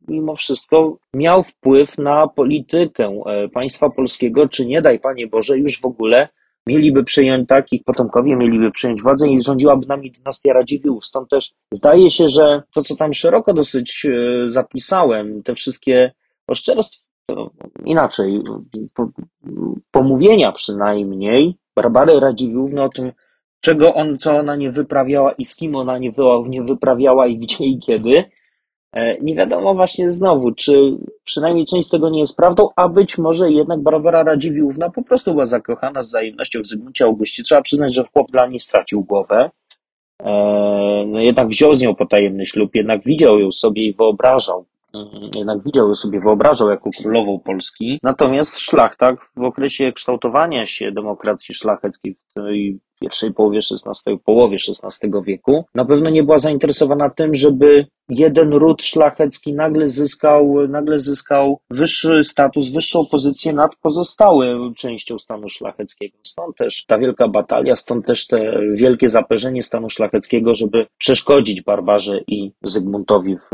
mimo 0.09 0.35
wszystko 0.35 0.97
miał 1.15 1.43
wpływ 1.43 1.99
na 1.99 2.29
politykę 2.29 3.23
e, 3.27 3.49
państwa 3.49 3.91
polskiego, 3.91 4.49
czy 4.49 4.67
nie 4.67 4.83
daj 4.83 5.01
Panie 5.01 5.27
Boże, 5.27 5.59
już 5.59 5.81
w 5.81 5.87
ogóle 5.87 6.29
mieliby 6.67 7.05
przyjąć, 7.05 7.49
tak, 7.49 7.73
ich 7.73 7.85
potomkowie 7.85 8.37
mieliby 8.37 8.71
przyjąć 8.71 9.03
władzę 9.03 9.29
i 9.29 9.43
rządziłaby 9.43 9.87
nami 9.87 10.11
dynastia 10.11 10.53
Radziwiłłów. 10.53 11.07
Stąd 11.07 11.29
też 11.29 11.53
zdaje 11.75 12.11
się, 12.11 12.29
że 12.29 12.63
to, 12.75 12.83
co 12.83 12.97
tam 12.97 13.15
szeroko 13.15 13.55
dosyć 13.55 14.07
e, 14.07 14.51
zapisałem, 14.51 15.43
te 15.43 15.55
wszystkie 15.55 16.13
oszczerstwa, 16.47 17.13
to 17.27 17.51
inaczej, 17.85 18.43
po, 18.95 19.09
pomówienia 19.91 20.53
przynajmniej 20.53 21.59
Barbary 21.77 22.21
Radziwiłłówny 22.21 22.83
o 22.83 22.89
tym, 22.89 23.13
czego 23.61 23.95
on, 23.95 24.19
co 24.19 24.37
ona 24.37 24.57
nie 24.57 24.73
wyprawiała 24.73 25.33
i 25.33 25.45
z 25.45 25.57
kim 25.57 25.77
ona 25.77 25.99
nie, 25.99 26.13
nie 26.49 26.63
wyprawiała 26.63 27.27
i 27.27 27.39
gdzie 27.39 27.65
i 27.65 27.79
kiedy. 27.79 28.25
E, 28.93 29.19
nie 29.19 29.35
wiadomo 29.35 29.75
właśnie 29.75 30.11
znowu, 30.11 30.53
czy 30.53 30.97
przynajmniej 31.25 31.67
część 31.67 31.87
z 31.87 31.91
tego 31.91 32.11
nie 32.11 32.21
jest 32.21 32.37
prawdą, 32.37 32.69
a 32.77 32.89
być 32.89 33.19
może 33.19 33.51
jednak 33.51 33.81
Barbara 33.81 34.23
Radziwiłłówna 34.23 34.91
po 34.91 35.03
prostu 35.03 35.33
była 35.33 35.47
zakochana 35.47 36.03
z 36.03 36.09
wzajemnością 36.09 36.61
w 36.61 36.67
Zygmuncie 36.67 37.05
Augustie. 37.05 37.43
Trzeba 37.43 37.63
przyznać, 37.63 37.95
że 37.95 38.05
chłop 38.13 38.31
dla 38.31 38.47
niej 38.47 38.59
stracił 38.59 39.05
głowę. 39.05 39.51
E, 40.21 40.31
no 41.07 41.21
jednak 41.21 41.49
wziął 41.49 41.75
z 41.75 41.81
nią 41.81 41.95
potajemny 41.95 42.47
ślub, 42.47 42.75
jednak 42.75 43.05
widział 43.05 43.39
ją 43.39 43.51
sobie 43.51 43.83
i 43.83 43.95
wyobrażał 43.95 44.65
Mhm. 44.95 45.31
jednak 45.35 45.63
widział 45.63 45.89
ją 45.89 45.95
sobie, 45.95 46.21
wyobrażał 46.21 46.71
jako 46.71 46.91
królową 47.03 47.39
Polski. 47.39 47.99
Natomiast 48.03 48.59
szlachta 48.59 49.17
w 49.37 49.43
okresie 49.43 49.93
kształtowania 49.93 50.67
się 50.67 50.93
demokracji 50.93 51.55
szlacheckiej 51.55 52.15
w 52.15 52.33
tej 52.33 52.81
pierwszej 53.03 53.35
połowie 53.35 53.59
XVI, 53.59 54.19
połowie 54.25 54.57
XVI 54.83 55.11
wieku, 55.25 55.65
na 55.75 55.85
pewno 55.85 56.11
nie 56.11 56.23
była 56.23 56.39
zainteresowana 56.39 57.11
tym, 57.11 57.35
żeby 57.35 57.87
jeden 58.09 58.53
ród 58.53 58.83
szlachecki 58.83 59.55
nagle 59.55 59.89
zyskał, 59.89 60.69
nagle 60.69 60.99
zyskał 60.99 61.61
wyższy 61.71 62.25
status, 62.25 62.71
wyższą 62.71 63.07
pozycję 63.07 63.53
nad 63.53 63.77
pozostałą 63.77 64.75
częścią 64.75 65.19
stanu 65.19 65.49
szlacheckiego. 65.49 66.17
Stąd 66.23 66.57
też 66.57 66.85
ta 66.87 66.99
wielka 66.99 67.29
batalia, 67.29 67.77
stąd 67.77 68.07
też 68.07 68.27
te 68.27 68.61
wielkie 68.75 69.09
zaperzenie 69.09 69.63
stanu 69.63 69.91
szlacheckiego, 69.91 70.55
żeby 70.55 70.87
przeszkodzić 70.99 71.63
Barbarze 71.63 72.21
i 72.27 72.53
Zygmuntowi 72.63 73.37
w 73.37 73.51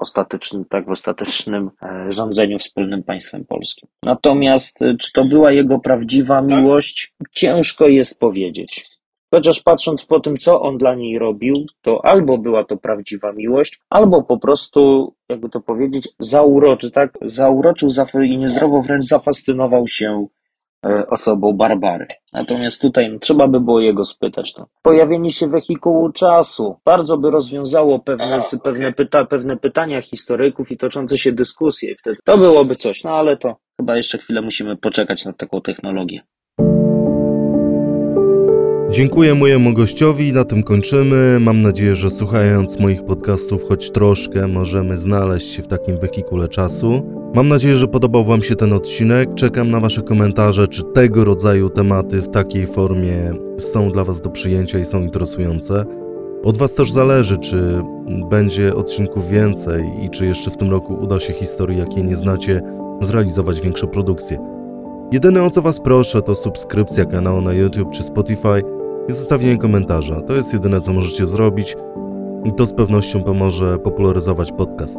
ostatecznym, 0.00 0.64
tak, 0.64 0.86
w 0.86 0.90
ostatecznym 0.90 1.70
e, 1.82 2.12
rządzeniu 2.12 2.58
wspólnym 2.58 3.02
państwem 3.02 3.44
polskim. 3.44 3.88
Natomiast 4.02 4.82
e, 4.82 4.96
czy 4.96 5.12
to 5.12 5.24
była 5.24 5.52
jego 5.52 5.78
prawdziwa 5.78 6.42
miłość? 6.42 7.12
Ciężko 7.32 7.88
jest 7.88 8.18
powiedzieć. 8.18 8.87
Chociaż 9.30 9.62
patrząc 9.62 10.04
po 10.04 10.20
tym, 10.20 10.36
co 10.36 10.60
on 10.60 10.78
dla 10.78 10.94
niej 10.94 11.18
robił, 11.18 11.66
to 11.82 12.04
albo 12.04 12.38
była 12.38 12.64
to 12.64 12.76
prawdziwa 12.76 13.32
miłość, 13.32 13.80
albo 13.90 14.22
po 14.22 14.38
prostu, 14.38 15.12
jakby 15.28 15.48
to 15.48 15.60
powiedzieć, 15.60 16.08
zauroczy, 16.18 16.90
tak? 16.90 17.18
Zauroczył 17.22 17.88
i 18.24 18.38
niezdrowo 18.38 18.82
wręcz 18.82 19.04
zafascynował 19.04 19.86
się 19.86 20.26
e, 20.86 21.06
osobą 21.06 21.52
Barbary. 21.52 22.06
Natomiast 22.32 22.80
tutaj 22.80 23.12
no, 23.12 23.18
trzeba 23.18 23.48
by 23.48 23.60
było 23.60 23.80
jego 23.80 24.04
spytać. 24.04 24.56
No. 24.56 24.66
Pojawienie 24.82 25.30
się 25.30 25.48
wehikułu 25.48 26.12
czasu 26.12 26.76
bardzo 26.84 27.18
by 27.18 27.30
rozwiązało 27.30 27.98
pewne, 27.98 28.40
pewne, 28.64 28.92
pyta, 28.92 29.24
pewne 29.24 29.56
pytania 29.56 30.02
historyków 30.02 30.70
i 30.70 30.76
toczące 30.76 31.18
się 31.18 31.32
dyskusje. 31.32 31.94
Wtedy 31.98 32.16
to 32.24 32.38
byłoby 32.38 32.76
coś, 32.76 33.04
no 33.04 33.10
ale 33.10 33.36
to 33.36 33.56
chyba 33.80 33.96
jeszcze 33.96 34.18
chwilę 34.18 34.42
musimy 34.42 34.76
poczekać 34.76 35.24
na 35.24 35.32
taką 35.32 35.60
technologię. 35.60 36.22
Dziękuję 38.90 39.34
mojemu 39.34 39.72
gościowi, 39.72 40.32
na 40.32 40.44
tym 40.44 40.62
kończymy. 40.62 41.40
Mam 41.40 41.62
nadzieję, 41.62 41.96
że 41.96 42.10
słuchając 42.10 42.80
moich 42.80 43.04
podcastów 43.04 43.62
choć 43.68 43.90
troszkę 43.90 44.48
możemy 44.48 44.98
znaleźć 44.98 45.52
się 45.52 45.62
w 45.62 45.66
takim 45.66 45.98
wehikule 45.98 46.48
czasu. 46.48 47.02
Mam 47.34 47.48
nadzieję, 47.48 47.76
że 47.76 47.88
podobał 47.88 48.24
Wam 48.24 48.42
się 48.42 48.56
ten 48.56 48.72
odcinek. 48.72 49.34
Czekam 49.34 49.70
na 49.70 49.80
Wasze 49.80 50.02
komentarze, 50.02 50.68
czy 50.68 50.82
tego 50.94 51.24
rodzaju 51.24 51.70
tematy 51.70 52.20
w 52.20 52.28
takiej 52.28 52.66
formie 52.66 53.32
są 53.58 53.90
dla 53.90 54.04
Was 54.04 54.20
do 54.20 54.30
przyjęcia 54.30 54.78
i 54.78 54.84
są 54.84 55.02
interesujące. 55.02 55.84
Od 56.44 56.58
Was 56.58 56.74
też 56.74 56.92
zależy, 56.92 57.38
czy 57.38 57.82
będzie 58.30 58.74
odcinków 58.74 59.30
więcej 59.30 59.84
i 60.04 60.10
czy 60.10 60.26
jeszcze 60.26 60.50
w 60.50 60.56
tym 60.56 60.70
roku 60.70 60.94
uda 61.00 61.20
się 61.20 61.32
historii, 61.32 61.78
jakiej 61.78 62.04
nie 62.04 62.16
znacie, 62.16 62.60
zrealizować 63.00 63.60
większe 63.60 63.86
produkcje. 63.86 64.38
Jedyne 65.12 65.44
o 65.44 65.50
co 65.50 65.62
Was 65.62 65.80
proszę 65.80 66.22
to 66.22 66.34
subskrypcja 66.34 67.04
kanału 67.04 67.40
na 67.40 67.52
YouTube 67.52 67.90
czy 67.90 68.02
Spotify– 68.02 68.62
i 69.08 69.12
zostawienie 69.12 69.56
komentarza. 69.56 70.20
To 70.20 70.34
jest 70.34 70.52
jedyne, 70.52 70.80
co 70.80 70.92
możecie 70.92 71.26
zrobić 71.26 71.76
i 72.44 72.52
to 72.52 72.66
z 72.66 72.72
pewnością 72.72 73.22
pomoże 73.22 73.78
popularyzować 73.78 74.52
podcast. 74.52 74.98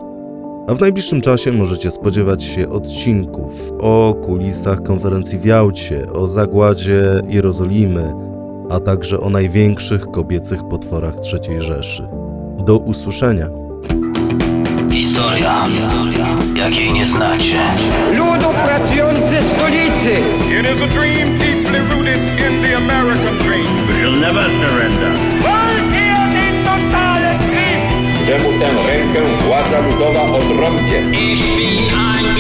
A 0.67 0.75
w 0.75 0.79
najbliższym 0.79 1.21
czasie 1.21 1.51
możecie 1.51 1.91
spodziewać 1.91 2.43
się 2.43 2.69
odcinków 2.69 3.73
o 3.79 4.15
kulisach 4.23 4.83
konferencji 4.83 5.39
w 5.39 5.45
Jałcie, 5.45 6.13
o 6.13 6.27
zagładzie 6.27 7.03
Jerozolimy, 7.27 8.13
a 8.69 8.79
także 8.79 9.19
o 9.19 9.29
największych 9.29 10.05
kobiecych 10.05 10.63
potworach 10.63 11.13
III 11.33 11.61
Rzeszy. 11.61 12.07
Do 12.65 12.77
usłyszenia. 12.77 13.49
Historia, 14.91 15.65
jakiej 16.55 16.93
nie 16.93 17.05
znacie. 17.05 17.63
Ludu 18.09 18.49
pracujący 18.65 19.37
w 19.39 19.53
stolicy. 19.53 20.13
It 20.59 20.75
is 20.75 20.81
a 20.81 20.87
dream 20.87 21.37
deeply 21.39 21.79
rooted 21.79 22.17
in 22.17 22.61
the 22.61 22.77
American 22.77 23.37
dream. 23.37 23.78
We'll 23.89 24.19
never 24.19 24.43
surrender. 24.61 25.13
Że 28.25 28.39
mu 28.39 28.59
tę 28.59 28.67
rękę 28.87 29.19
władza 29.47 29.79
ludowa 29.79 30.21
odrąbie. 30.21 31.03
Ich 31.11 32.38